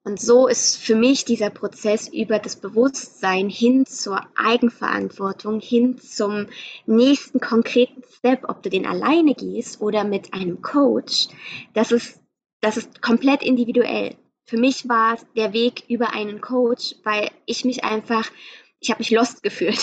[0.04, 6.48] Und so ist für mich dieser Prozess über das Bewusstsein hin zur Eigenverantwortung, hin zum
[6.86, 11.28] nächsten konkreten Step, ob du den alleine gehst oder mit einem Coach,
[11.72, 12.20] das ist,
[12.60, 14.16] das ist komplett individuell.
[14.44, 18.28] Für mich war der Weg über einen Coach, weil ich mich einfach
[18.82, 19.80] ich habe mich lost gefühlt.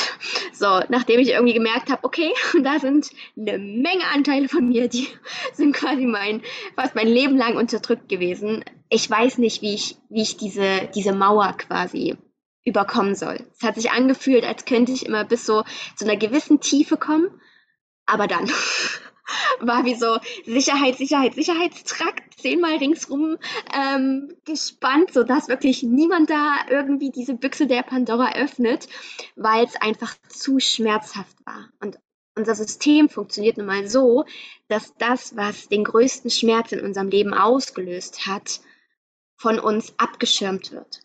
[0.54, 2.34] So, nachdem ich irgendwie gemerkt habe, okay,
[2.64, 5.08] da sind eine Menge Anteile von mir, die
[5.54, 6.42] sind quasi mein,
[6.76, 8.64] fast mein Leben lang unterdrückt gewesen.
[8.90, 12.18] Ich weiß nicht, wie ich, wie ich diese, diese Mauer quasi
[12.66, 13.48] überkommen soll.
[13.58, 15.64] Es hat sich angefühlt, als könnte ich immer bis so
[15.96, 17.30] zu einer gewissen Tiefe kommen,
[18.06, 18.52] aber dann
[19.60, 23.38] war wie so Sicherheit, Sicherheit, Sicherheitstrakt zehnmal ringsrum
[23.74, 28.88] ähm, gespannt, sodass wirklich niemand da irgendwie diese Büchse der Pandora öffnet,
[29.36, 31.70] weil es einfach zu schmerzhaft war.
[31.80, 32.00] Und
[32.36, 34.26] unser System funktioniert nun mal so,
[34.68, 38.62] dass das, was den größten Schmerz in unserem Leben ausgelöst hat,
[39.36, 41.02] von uns abgeschirmt wird.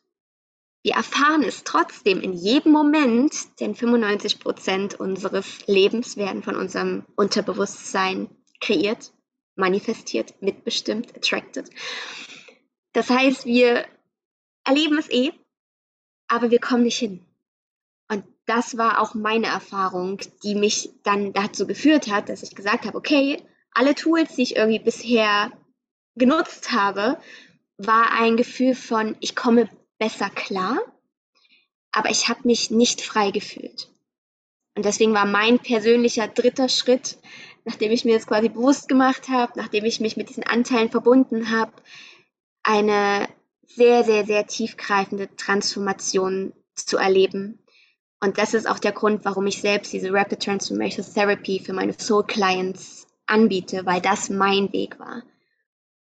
[0.84, 7.06] Wir erfahren es trotzdem in jedem Moment, denn 95 Prozent unseres Lebens werden von unserem
[7.16, 8.28] Unterbewusstsein
[8.60, 9.14] kreiert,
[9.56, 11.70] manifestiert, mitbestimmt, attracted.
[12.92, 13.86] Das heißt, wir
[14.64, 15.32] erleben es eh,
[16.28, 17.24] aber wir kommen nicht hin.
[18.10, 22.84] Und das war auch meine Erfahrung, die mich dann dazu geführt hat, dass ich gesagt
[22.84, 25.50] habe, okay, alle Tools, die ich irgendwie bisher
[26.14, 27.18] genutzt habe,
[27.78, 29.70] war ein Gefühl von, ich komme
[30.04, 30.78] besser klar,
[31.90, 33.88] aber ich habe mich nicht frei gefühlt.
[34.76, 37.16] Und deswegen war mein persönlicher dritter Schritt,
[37.64, 41.50] nachdem ich mir das quasi bewusst gemacht habe, nachdem ich mich mit diesen Anteilen verbunden
[41.50, 41.72] habe,
[42.62, 43.28] eine
[43.66, 47.60] sehr, sehr, sehr tiefgreifende Transformation zu erleben.
[48.20, 51.94] Und das ist auch der Grund, warum ich selbst diese Rapid Transformation Therapy für meine
[51.98, 55.22] Soul Clients anbiete, weil das mein Weg war.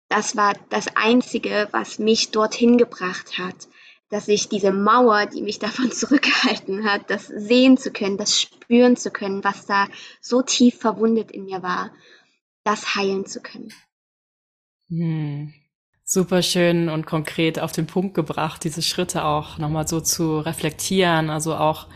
[0.08, 3.68] Das war das Einzige, was mich dorthin gebracht hat,
[4.12, 8.96] dass ich diese Mauer, die mich davon zurückgehalten hat, das sehen zu können, das spüren
[8.96, 9.88] zu können, was da
[10.20, 11.90] so tief verwundet in mir war,
[12.62, 13.72] das heilen zu können.
[14.88, 15.54] Hm.
[16.04, 21.30] Super schön und konkret auf den Punkt gebracht, diese Schritte auch nochmal so zu reflektieren,
[21.30, 21.86] also auch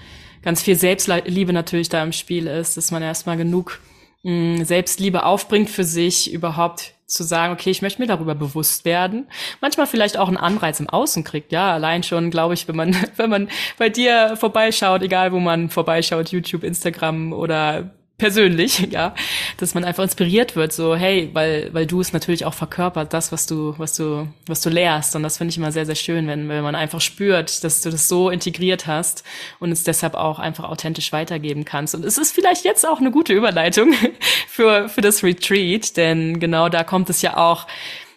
[0.41, 3.79] ganz viel Selbstliebe natürlich da im Spiel ist, dass man erstmal genug
[4.23, 8.85] mh, hm, Selbstliebe aufbringt für sich, überhaupt zu sagen, okay, ich möchte mir darüber bewusst
[8.85, 9.29] werden.
[9.61, 12.97] Manchmal vielleicht auch einen Anreiz im Außen kriegt, ja, allein schon, glaube ich, wenn man,
[13.17, 19.15] wenn man bei dir vorbeischaut, egal wo man vorbeischaut, YouTube, Instagram oder persönlich, ja,
[19.59, 23.33] dass man einfach inspiriert wird, so hey, weil weil du es natürlich auch verkörpert, das
[23.33, 25.17] was du was du was du lehrst.
[25.17, 27.91] Und das finde ich immer sehr sehr schön, wenn wenn man einfach spürt, dass du
[27.91, 29.25] das so integriert hast
[29.61, 31.95] und es deshalb auch einfach authentisch weitergeben kannst.
[31.95, 33.93] Und es ist vielleicht jetzt auch eine gute Überleitung
[34.49, 37.67] für für das Retreat, denn genau da kommt es ja auch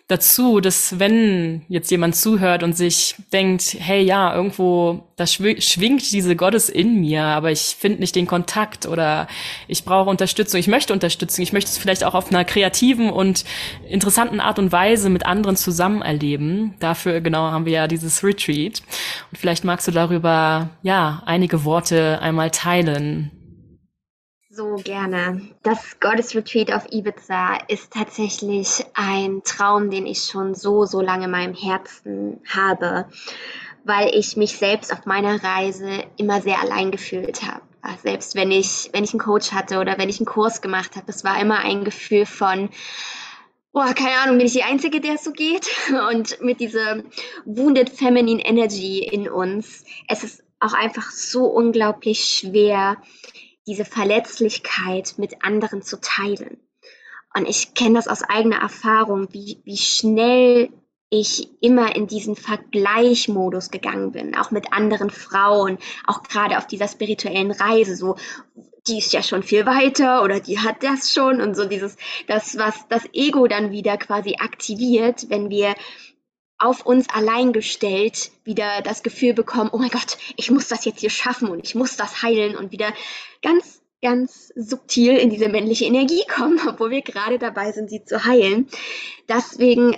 [0.10, 6.36] dazu, dass wenn jetzt jemand zuhört und sich denkt, hey ja, irgendwo, da schwingt diese
[6.36, 9.28] Gottes in mir, aber ich finde nicht den Kontakt oder
[9.68, 13.46] ich brauche Unterstützung, ich möchte Unterstützung, ich möchte es vielleicht auch auf einer kreativen und
[13.88, 16.74] interessanten Art und Weise mit anderen zusammen erleben.
[16.80, 18.82] Dafür genau haben wir ja dieses Retreat.
[19.32, 23.30] Und vielleicht magst du darüber ja einige Worte einmal teilen.
[24.52, 25.48] So gerne.
[25.62, 31.32] Das Goddess-Retreat auf Ibiza ist tatsächlich ein Traum, den ich schon so, so lange in
[31.32, 33.06] meinem Herzen habe,
[33.84, 37.62] weil ich mich selbst auf meiner Reise immer sehr allein gefühlt habe.
[38.02, 41.06] Selbst wenn ich, wenn ich einen Coach hatte oder wenn ich einen Kurs gemacht habe,
[41.10, 42.70] es war immer ein Gefühl von,
[43.72, 45.68] Boah, keine Ahnung, bin ich die Einzige, der es so geht?
[46.12, 47.04] Und mit dieser
[47.46, 52.98] Wounded Feminine Energy in uns, es ist auch einfach so unglaublich schwer,
[53.70, 56.58] diese Verletzlichkeit mit anderen zu teilen.
[57.36, 60.70] Und ich kenne das aus eigener Erfahrung, wie, wie schnell
[61.12, 65.78] ich immer in diesen Vergleichmodus gegangen bin, auch mit anderen Frauen,
[66.08, 68.16] auch gerade auf dieser spirituellen Reise, so,
[68.88, 71.96] die ist ja schon viel weiter oder die hat das schon und so dieses,
[72.28, 75.76] das, was das Ego dann wieder quasi aktiviert, wenn wir
[76.60, 81.00] auf uns allein gestellt wieder das Gefühl bekommen, oh mein Gott, ich muss das jetzt
[81.00, 82.94] hier schaffen und ich muss das heilen und wieder
[83.42, 88.26] ganz, ganz subtil in diese männliche Energie kommen, obwohl wir gerade dabei sind, sie zu
[88.26, 88.68] heilen.
[89.30, 89.96] Deswegen,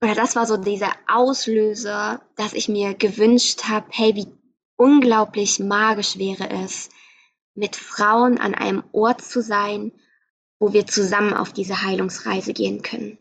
[0.00, 4.28] oder das war so dieser Auslöser, dass ich mir gewünscht habe, hey, wie
[4.76, 6.90] unglaublich magisch wäre es,
[7.54, 9.92] mit Frauen an einem Ort zu sein,
[10.58, 13.18] wo wir zusammen auf diese Heilungsreise gehen können.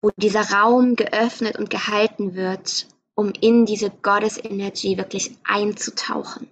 [0.00, 6.48] Wo dieser Raum geöffnet und gehalten wird, um in diese Goddess Energy wirklich einzutauchen.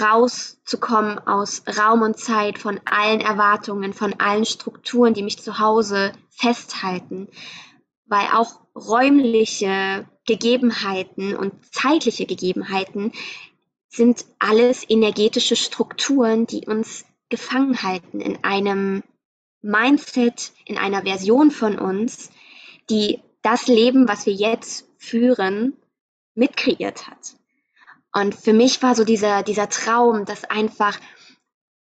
[0.00, 6.12] Rauszukommen aus Raum und Zeit, von allen Erwartungen, von allen Strukturen, die mich zu Hause
[6.30, 7.28] festhalten.
[8.06, 13.12] Weil auch räumliche Gegebenheiten und zeitliche Gegebenheiten
[13.88, 19.02] sind alles energetische Strukturen, die uns gefangen halten in einem
[19.62, 22.30] Mindset, in einer Version von uns,
[22.90, 25.74] die das Leben, was wir jetzt führen,
[26.34, 27.36] mitkreiert hat.
[28.12, 30.98] Und für mich war so dieser, dieser Traum, das einfach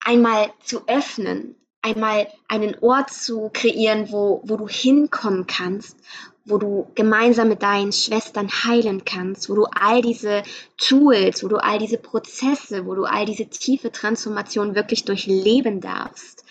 [0.03, 5.97] einmal zu öffnen, einmal einen Ort zu kreieren, wo, wo du hinkommen kannst,
[6.45, 10.43] wo du gemeinsam mit deinen Schwestern heilen kannst, wo du all diese
[10.77, 16.43] Tools, wo du all diese Prozesse, wo du all diese tiefe Transformation wirklich durchleben darfst.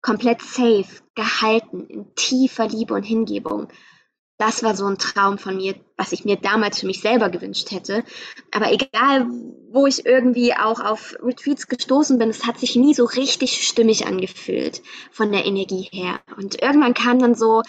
[0.00, 3.68] Komplett safe, gehalten, in tiefer Liebe und Hingebung
[4.38, 7.72] das war so ein Traum von mir, was ich mir damals für mich selber gewünscht
[7.72, 8.04] hätte.
[8.52, 9.26] Aber egal,
[9.70, 14.06] wo ich irgendwie auch auf Retreats gestoßen bin, es hat sich nie so richtig stimmig
[14.06, 14.80] angefühlt
[15.10, 16.20] von der Energie her.
[16.36, 17.62] Und irgendwann kam dann so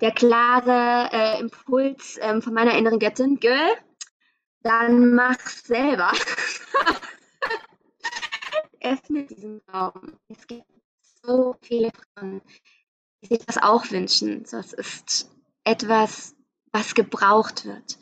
[0.00, 3.74] der klare äh, Impuls ähm, von meiner inneren Göttin, Girl,
[4.62, 6.10] dann mach's selber.
[8.80, 10.14] Öffne diesen Raum.
[10.28, 10.73] Es gibt
[11.26, 12.42] so viele Frauen,
[13.22, 14.44] die sich das auch wünschen.
[14.50, 15.30] Das ist
[15.64, 16.34] etwas,
[16.72, 17.98] was gebraucht wird.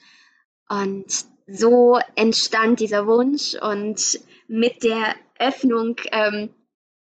[0.69, 1.07] Und
[1.47, 6.51] so entstand dieser Wunsch und mit der Öffnung ähm,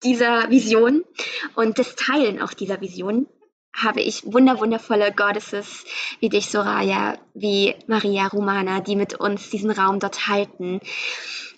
[0.02, 1.04] dieser Vision
[1.54, 3.26] und des Teilen auch dieser Vision
[3.74, 5.84] habe ich wunder wundervolle Goddesses
[6.20, 10.80] wie dich, Soraya, wie Maria Romana, die mit uns diesen Raum dort halten,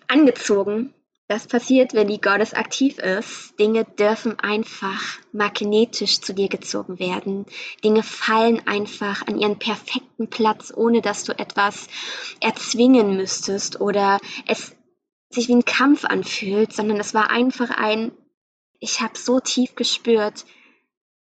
[0.08, 0.94] angezogen
[1.28, 3.58] das passiert, wenn die Goddess aktiv ist.
[3.58, 7.46] Dinge dürfen einfach magnetisch zu dir gezogen werden.
[7.82, 11.88] Dinge fallen einfach an ihren perfekten Platz, ohne dass du etwas
[12.40, 14.76] erzwingen müsstest oder es
[15.30, 18.12] sich wie ein Kampf anfühlt, sondern es war einfach ein,
[18.78, 20.46] ich habe so tief gespürt,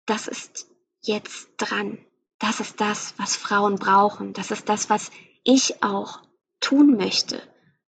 [0.04, 0.66] das ist
[1.00, 1.98] jetzt dran.
[2.38, 4.34] Das ist das, was Frauen brauchen.
[4.34, 5.10] Das ist das, was
[5.42, 6.20] ich auch
[6.60, 7.40] tun möchte.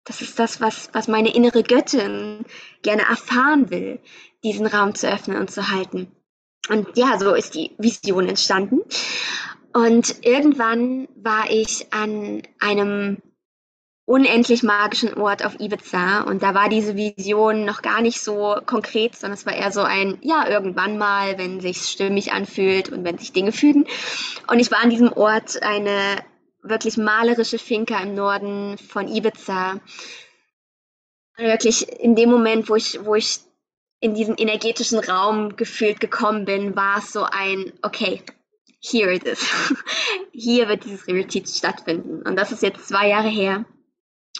[0.08, 2.46] Das ist das, was, was meine innere Göttin
[2.82, 4.00] gerne erfahren will,
[4.44, 6.12] diesen Raum zu öffnen und zu halten.
[6.70, 8.82] Und ja, so ist die Vision entstanden.
[9.74, 13.18] Und irgendwann war ich an einem
[14.06, 19.18] unendlich magischen Ort auf Ibiza und da war diese Vision noch gar nicht so konkret,
[19.18, 23.18] sondern es war eher so ein, ja, irgendwann mal, wenn sich's stimmig anfühlt und wenn
[23.18, 23.86] sich Dinge fügen.
[24.50, 26.24] Und ich war an diesem Ort eine
[26.62, 29.80] wirklich malerische Finca im Norden von Ibiza.
[31.38, 33.40] Wirklich in dem Moment, wo ich, wo ich
[34.00, 38.22] in diesen energetischen Raum gefühlt gekommen bin, war es so ein, okay,
[38.80, 39.48] here it is.
[40.32, 42.22] Hier wird dieses Retreat stattfinden.
[42.24, 43.66] Und das ist jetzt zwei Jahre her.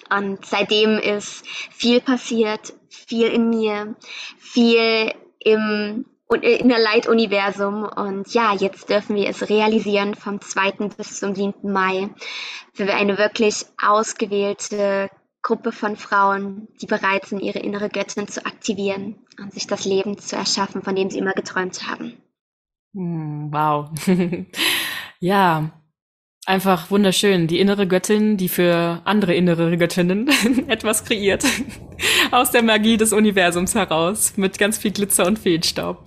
[0.10, 3.96] Und seitdem ist viel passiert, viel in mir,
[4.38, 7.84] viel im und äh, in der Light-Universum.
[7.84, 10.90] Und ja, jetzt dürfen wir es realisieren vom 2.
[10.98, 11.72] bis zum 7.
[11.72, 12.10] Mai
[12.74, 15.10] für eine wirklich ausgewählte
[15.42, 20.18] Gruppe von Frauen, die bereit sind, ihre innere Göttin zu aktivieren und sich das Leben
[20.18, 22.18] zu erschaffen, von dem sie immer geträumt haben.
[22.94, 23.90] Hm, wow.
[25.20, 25.72] ja,
[26.48, 27.48] einfach wunderschön.
[27.48, 30.30] Die innere Göttin, die für andere innere Göttinnen
[30.68, 31.44] etwas kreiert.
[32.32, 34.34] Aus der Magie des Universums heraus.
[34.38, 36.06] Mit ganz viel Glitzer und Feenstaub.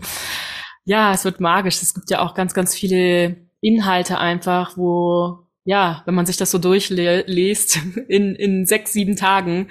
[0.85, 1.83] Ja, es wird magisch.
[1.83, 6.50] Es gibt ja auch ganz, ganz viele Inhalte einfach, wo, ja, wenn man sich das
[6.50, 9.68] so durchliest, in, in sechs, sieben Tagen,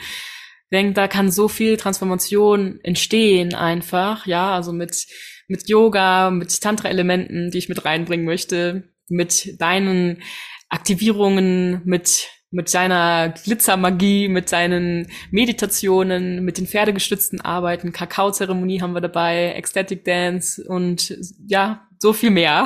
[0.71, 5.07] denkt, da kann so viel Transformation entstehen einfach, ja, also mit,
[5.47, 10.21] mit Yoga, mit Tantra-Elementen, die ich mit reinbringen möchte, mit deinen
[10.69, 19.01] Aktivierungen mit mit seiner Glitzermagie, mit seinen Meditationen, mit den pferdegestützten Arbeiten, Kakaozeremonie haben wir
[19.01, 21.15] dabei, Ecstatic Dance und
[21.45, 22.65] ja, so viel mehr.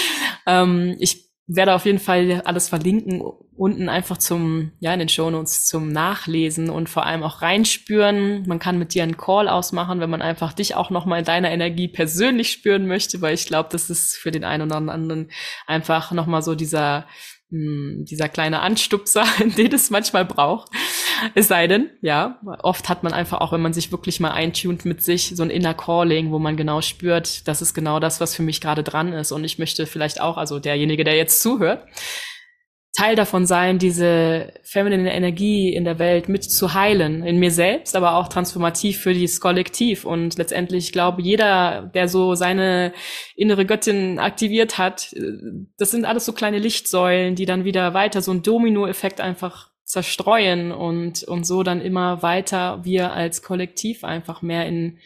[0.46, 3.22] ähm, ich werde auf jeden Fall alles verlinken
[3.62, 8.44] unten einfach zum, ja, in den Shownotes zum Nachlesen und vor allem auch reinspüren.
[8.46, 11.50] Man kann mit dir einen Call ausmachen, wenn man einfach dich auch nochmal in deiner
[11.50, 15.30] Energie persönlich spüren möchte, weil ich glaube, das ist für den einen oder anderen
[15.66, 17.06] einfach nochmal so dieser,
[17.52, 19.26] hm, dieser kleine Anstupser,
[19.58, 20.70] den es manchmal braucht.
[21.34, 24.86] Es sei denn, ja, oft hat man einfach auch, wenn man sich wirklich mal eintunt
[24.86, 28.34] mit sich, so ein Inner Calling, wo man genau spürt, das ist genau das, was
[28.34, 29.32] für mich gerade dran ist.
[29.32, 31.86] Und ich möchte vielleicht auch, also derjenige, der jetzt zuhört,
[32.94, 37.96] Teil davon sein, diese feminine Energie in der Welt mit zu heilen, in mir selbst,
[37.96, 40.04] aber auch transformativ für dieses Kollektiv.
[40.04, 42.92] Und letztendlich, ich glaube, jeder, der so seine
[43.34, 45.14] innere Göttin aktiviert hat,
[45.78, 50.70] das sind alles so kleine Lichtsäulen, die dann wieder weiter so einen Domino-Effekt einfach zerstreuen
[50.70, 54.98] und, und so dann immer weiter wir als Kollektiv einfach mehr in,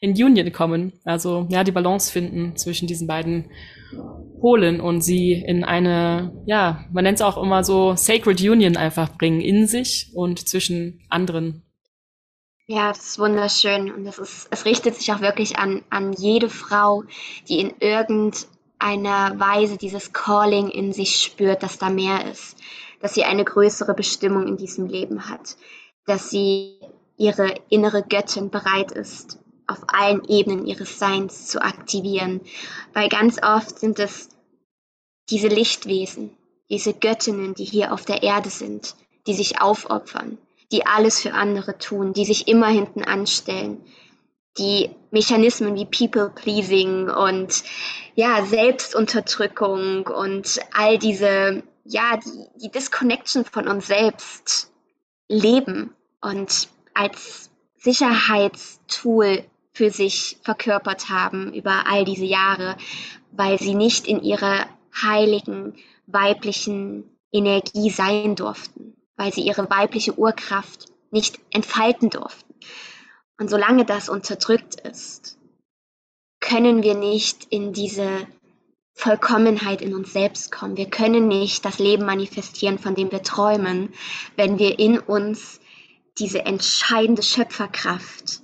[0.00, 0.94] in Union kommen.
[1.04, 3.50] Also ja, die Balance finden zwischen diesen beiden
[4.40, 9.16] holen und sie in eine, ja, man nennt es auch immer so Sacred Union einfach
[9.16, 11.62] bringen in sich und zwischen anderen.
[12.66, 16.48] Ja, das ist wunderschön und das ist, es richtet sich auch wirklich an, an jede
[16.48, 17.04] Frau,
[17.48, 22.56] die in irgendeiner Weise dieses Calling in sich spürt, dass da mehr ist,
[23.00, 25.56] dass sie eine größere Bestimmung in diesem Leben hat,
[26.06, 26.78] dass sie
[27.18, 32.40] ihre innere Göttin bereit ist, auf allen Ebenen ihres Seins zu aktivieren.
[32.92, 34.28] Weil ganz oft sind es
[35.30, 36.30] diese Lichtwesen,
[36.68, 38.94] diese Göttinnen, die hier auf der Erde sind,
[39.26, 40.38] die sich aufopfern,
[40.72, 43.80] die alles für andere tun, die sich immer hinten anstellen,
[44.58, 47.64] die Mechanismen wie People-Pleasing und
[48.14, 54.70] ja, Selbstunterdrückung und all diese, ja, die, die Disconnection von uns selbst
[55.28, 59.44] leben und als Sicherheitstool
[59.74, 62.76] für sich verkörpert haben über all diese Jahre,
[63.32, 64.66] weil sie nicht in ihrer
[65.02, 65.74] heiligen
[66.06, 72.54] weiblichen Energie sein durften, weil sie ihre weibliche Urkraft nicht entfalten durften.
[73.38, 75.38] Und solange das unterdrückt ist,
[76.40, 78.28] können wir nicht in diese
[78.92, 80.76] Vollkommenheit in uns selbst kommen.
[80.76, 83.92] Wir können nicht das Leben manifestieren, von dem wir träumen,
[84.36, 85.58] wenn wir in uns
[86.18, 88.43] diese entscheidende Schöpferkraft,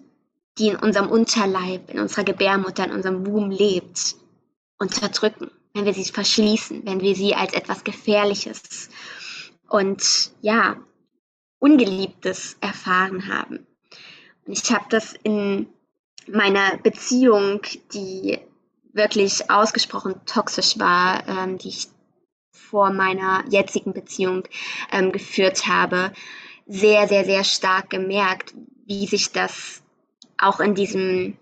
[0.60, 4.14] die in unserem Unterleib, in unserer Gebärmutter, in unserem Womb lebt,
[4.78, 8.88] unterdrücken wenn wir sie verschließen, wenn wir sie als etwas Gefährliches
[9.68, 10.76] und ja,
[11.58, 13.66] Ungeliebtes erfahren haben.
[14.46, 15.68] Und ich habe das in
[16.26, 17.60] meiner Beziehung,
[17.92, 18.38] die
[18.92, 21.88] wirklich ausgesprochen toxisch war, ähm, die ich
[22.52, 24.44] vor meiner jetzigen Beziehung
[24.90, 26.12] ähm, geführt habe,
[26.66, 28.54] sehr, sehr, sehr stark gemerkt,
[28.86, 29.82] wie sich das
[30.40, 31.36] auch in diesem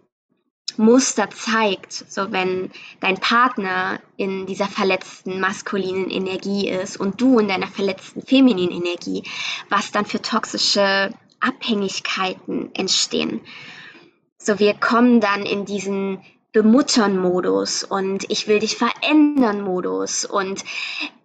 [0.77, 2.71] Muster zeigt, so wenn
[3.01, 9.25] dein Partner in dieser verletzten maskulinen Energie ist und du in deiner verletzten femininen Energie,
[9.69, 13.41] was dann für toxische Abhängigkeiten entstehen.
[14.39, 16.21] So wir kommen dann in diesen
[16.53, 20.65] Bemuttern-Modus und ich will dich verändern Modus und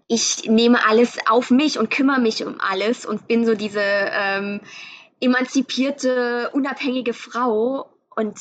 [0.07, 4.61] ich nehme alles auf mich und kümmere mich um alles und bin so diese ähm,
[5.23, 8.37] emanzipierte, unabhängige Frau und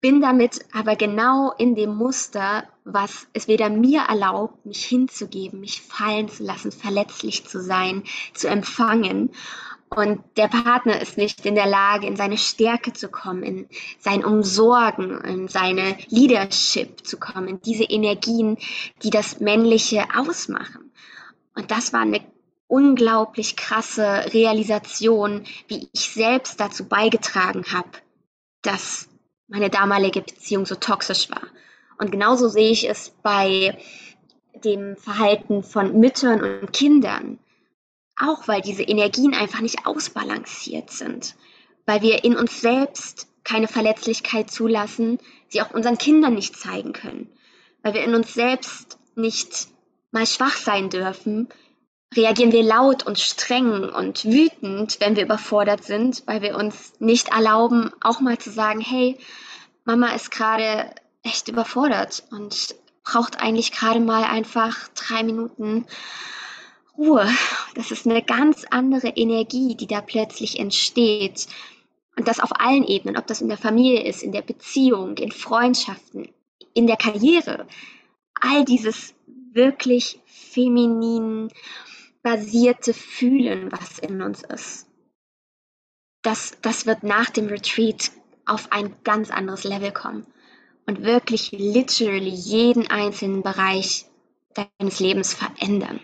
[0.00, 5.82] bin damit aber genau in dem Muster, was es weder mir erlaubt, mich hinzugeben, mich
[5.82, 8.04] fallen zu lassen, verletzlich zu sein,
[8.34, 9.30] zu empfangen.
[9.88, 13.68] Und der Partner ist nicht in der Lage, in seine Stärke zu kommen, in
[13.98, 18.58] sein Umsorgen, in seine Leadership zu kommen, in diese Energien,
[19.02, 20.92] die das Männliche ausmachen.
[21.54, 22.20] Und das war eine
[22.68, 27.90] unglaublich krasse Realisation, wie ich selbst dazu beigetragen habe,
[28.62, 29.08] dass
[29.48, 31.46] meine damalige Beziehung so toxisch war.
[31.98, 33.78] Und genauso sehe ich es bei
[34.64, 37.38] dem Verhalten von Müttern und Kindern.
[38.18, 41.36] Auch weil diese Energien einfach nicht ausbalanciert sind.
[41.84, 47.30] Weil wir in uns selbst keine Verletzlichkeit zulassen, sie auch unseren Kindern nicht zeigen können.
[47.82, 49.68] Weil wir in uns selbst nicht
[50.10, 51.48] mal schwach sein dürfen,
[52.14, 57.28] reagieren wir laut und streng und wütend, wenn wir überfordert sind, weil wir uns nicht
[57.28, 59.18] erlauben, auch mal zu sagen, hey,
[59.84, 65.86] Mama ist gerade echt überfordert und braucht eigentlich gerade mal einfach drei Minuten
[66.96, 67.28] Ruhe.
[67.74, 71.46] Das ist eine ganz andere Energie, die da plötzlich entsteht.
[72.16, 75.30] Und das auf allen Ebenen, ob das in der Familie ist, in der Beziehung, in
[75.30, 76.28] Freundschaften,
[76.72, 77.66] in der Karriere.
[78.40, 79.14] All dieses
[79.52, 81.50] wirklich feminin
[82.26, 84.88] basierte Fühlen, was in uns ist.
[86.22, 88.10] Das, das wird nach dem Retreat
[88.46, 90.26] auf ein ganz anderes Level kommen
[90.86, 94.06] und wirklich literally jeden einzelnen Bereich
[94.54, 96.00] deines Lebens verändern,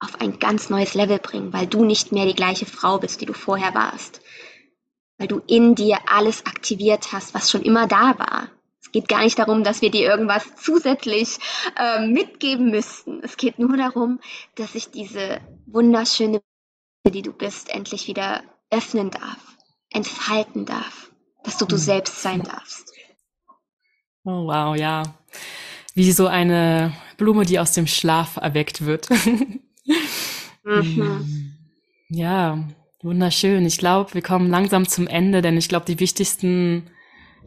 [0.00, 3.26] auf ein ganz neues Level bringen, weil du nicht mehr die gleiche Frau bist, die
[3.26, 4.20] du vorher warst,
[5.16, 8.50] weil du in dir alles aktiviert hast, was schon immer da war,
[8.94, 11.38] geht gar nicht darum, dass wir dir irgendwas zusätzlich
[11.76, 13.20] äh, mitgeben müssten.
[13.24, 14.20] Es geht nur darum,
[14.54, 16.40] dass ich diese wunderschöne,
[17.04, 19.56] die du bist, endlich wieder öffnen darf,
[19.90, 21.10] entfalten darf,
[21.42, 21.82] dass du du hm.
[21.82, 22.92] selbst sein darfst.
[24.22, 25.02] Oh wow, ja.
[25.94, 29.08] Wie so eine Blume, die aus dem Schlaf erweckt wird.
[30.66, 31.52] Mhm.
[32.08, 32.66] Ja,
[33.02, 33.66] wunderschön.
[33.66, 36.90] Ich glaube, wir kommen langsam zum Ende, denn ich glaube, die wichtigsten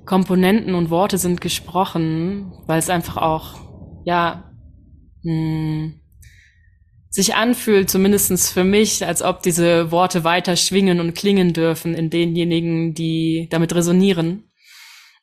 [0.08, 3.60] Komponenten und Worte sind gesprochen, weil es einfach auch,
[4.06, 4.52] ja,
[5.24, 5.94] mh, hm,
[7.10, 12.10] sich anfühlt, zumindestens für mich, als ob diese Worte weiter schwingen und klingen dürfen in
[12.10, 14.44] denjenigen, die damit resonieren.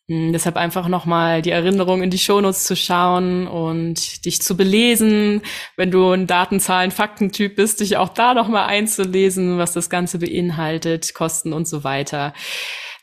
[0.09, 5.41] Hm, deshalb einfach nochmal die Erinnerung in die Shownotes zu schauen und dich zu belesen,
[5.77, 11.15] wenn du ein Datenzahlen, Faktentyp bist, dich auch da nochmal einzulesen, was das Ganze beinhaltet,
[11.15, 12.35] Kosten und so weiter.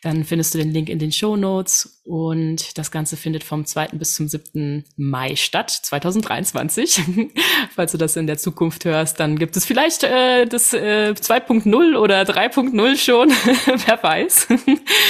[0.03, 3.89] Dann findest du den Link in den Show Notes und das Ganze findet vom 2.
[3.93, 4.83] bis zum 7.
[4.97, 7.01] Mai statt, 2023.
[7.75, 11.95] Falls du das in der Zukunft hörst, dann gibt es vielleicht äh, das äh, 2.0
[11.95, 13.29] oder 3.0 schon,
[13.85, 14.47] wer weiß.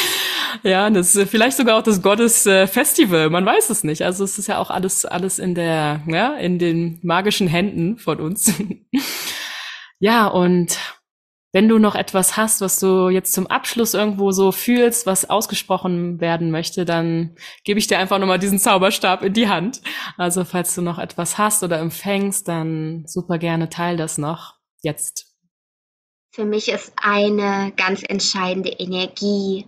[0.63, 4.01] ja, das vielleicht sogar auch das Gottes-Festival, man weiß es nicht.
[4.01, 8.19] Also es ist ja auch alles, alles in der, ja, in den magischen Händen von
[8.19, 8.53] uns.
[9.99, 10.77] ja, und
[11.53, 16.21] wenn du noch etwas hast, was du jetzt zum Abschluss irgendwo so fühlst, was ausgesprochen
[16.21, 19.81] werden möchte, dann gebe ich dir einfach nochmal diesen Zauberstab in die Hand.
[20.17, 25.27] Also falls du noch etwas hast oder empfängst, dann super gerne teil das noch jetzt.
[26.33, 29.67] Für mich ist eine ganz entscheidende Energie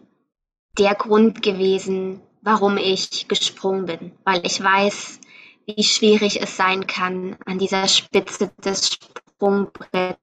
[0.78, 5.20] der Grund gewesen, warum ich gesprungen bin, weil ich weiß,
[5.66, 10.23] wie schwierig es sein kann, an dieser Spitze des Sprungbretts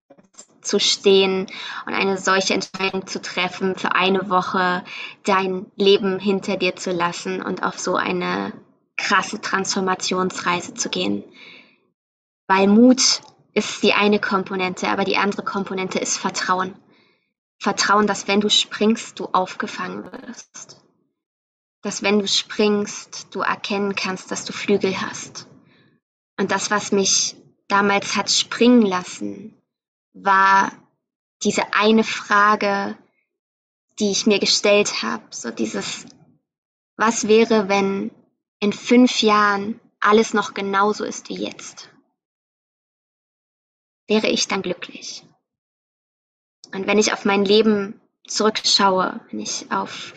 [0.70, 1.46] zu stehen
[1.84, 4.84] und eine solche Entscheidung zu treffen, für eine Woche
[5.24, 8.52] dein Leben hinter dir zu lassen und auf so eine
[8.96, 11.24] krasse Transformationsreise zu gehen.
[12.46, 13.20] Weil Mut
[13.52, 16.76] ist die eine Komponente, aber die andere Komponente ist Vertrauen.
[17.58, 20.80] Vertrauen, dass wenn du springst, du aufgefangen wirst.
[21.82, 25.48] Dass wenn du springst, du erkennen kannst, dass du Flügel hast.
[26.38, 27.36] Und das, was mich
[27.68, 29.59] damals hat springen lassen,
[30.12, 30.72] war
[31.42, 32.96] diese eine Frage,
[33.98, 36.06] die ich mir gestellt habe, so dieses,
[36.96, 38.10] was wäre, wenn
[38.60, 41.90] in fünf Jahren alles noch genauso ist wie jetzt?
[44.06, 45.24] Wäre ich dann glücklich?
[46.72, 50.14] Und wenn ich auf mein Leben zurückschaue, wenn ich auf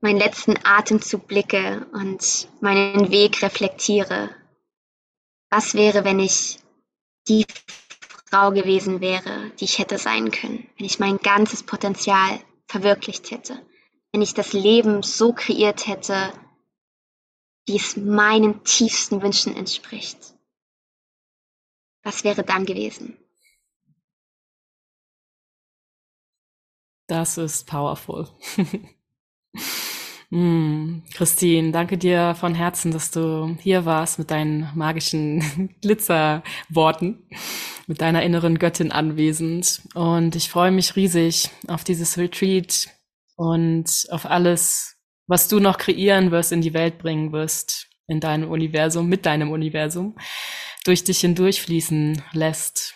[0.00, 4.30] meinen letzten Atemzug blicke und meinen Weg reflektiere,
[5.50, 6.58] was wäre, wenn ich
[7.28, 7.46] die
[8.28, 13.64] Frau gewesen wäre, die ich hätte sein können, wenn ich mein ganzes Potenzial verwirklicht hätte,
[14.12, 16.32] wenn ich das Leben so kreiert hätte,
[17.66, 20.34] wie es meinen tiefsten Wünschen entspricht.
[22.02, 23.16] Was wäre dann gewesen?
[27.08, 28.28] Das ist powerful.
[30.30, 37.26] mm, Christine, danke dir von Herzen, dass du hier warst mit deinen magischen Glitzerworten
[37.86, 39.82] mit deiner inneren Göttin anwesend.
[39.94, 42.88] Und ich freue mich riesig auf dieses Retreat
[43.36, 44.96] und auf alles,
[45.26, 49.50] was du noch kreieren wirst, in die Welt bringen wirst, in deinem Universum, mit deinem
[49.50, 50.16] Universum,
[50.84, 52.94] durch dich hindurchfließen lässt.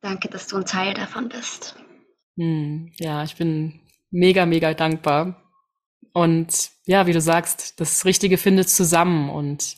[0.00, 1.76] Danke, dass du ein Teil davon bist.
[2.36, 3.80] Hm, ja, ich bin
[4.10, 5.42] mega, mega dankbar.
[6.12, 9.76] Und ja, wie du sagst, das Richtige findet zusammen und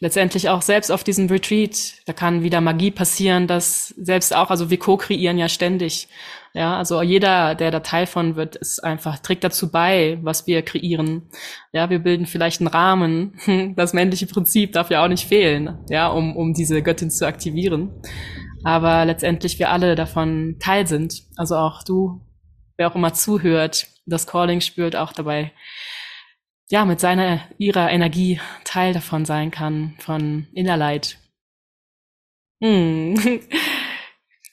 [0.00, 4.70] letztendlich auch selbst auf diesem Retreat, da kann wieder Magie passieren, dass selbst auch, also
[4.70, 6.08] wir co-kreieren ja ständig.
[6.54, 10.62] Ja, also jeder, der da Teil von wird, ist einfach, trägt dazu bei, was wir
[10.62, 11.28] kreieren.
[11.72, 13.38] Ja, wir bilden vielleicht einen Rahmen.
[13.76, 17.90] Das männliche Prinzip darf ja auch nicht fehlen, ja, um, um diese Göttin zu aktivieren.
[18.64, 21.22] Aber letztendlich wir alle davon Teil sind.
[21.36, 22.20] Also auch du,
[22.78, 25.52] wer auch immer zuhört, das Calling spürt auch dabei
[26.70, 31.18] ja, mit seiner, ihrer Energie Teil davon sein kann, von Innerlight.
[32.62, 33.40] Hm.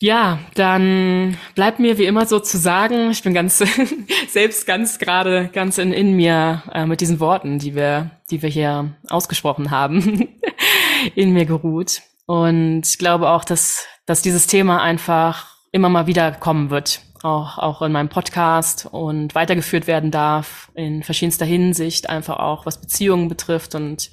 [0.01, 3.63] Ja, dann bleibt mir wie immer so zu sagen, ich bin ganz
[4.28, 8.49] selbst ganz gerade ganz in, in mir äh, mit diesen Worten, die wir, die wir
[8.49, 10.28] hier ausgesprochen haben,
[11.15, 12.01] in mir geruht.
[12.26, 17.57] Und ich glaube auch, dass, dass dieses Thema einfach immer mal wieder kommen wird auch,
[17.57, 23.28] auch in meinem Podcast und weitergeführt werden darf in verschiedenster Hinsicht, einfach auch was Beziehungen
[23.28, 24.11] betrifft und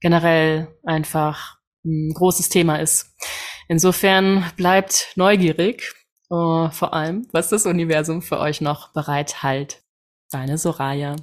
[0.00, 3.16] generell einfach ein großes Thema ist.
[3.66, 5.94] Insofern bleibt neugierig,
[6.30, 9.82] uh, vor allem, was das Universum für euch noch bereithält.
[10.30, 11.16] Deine Soraya.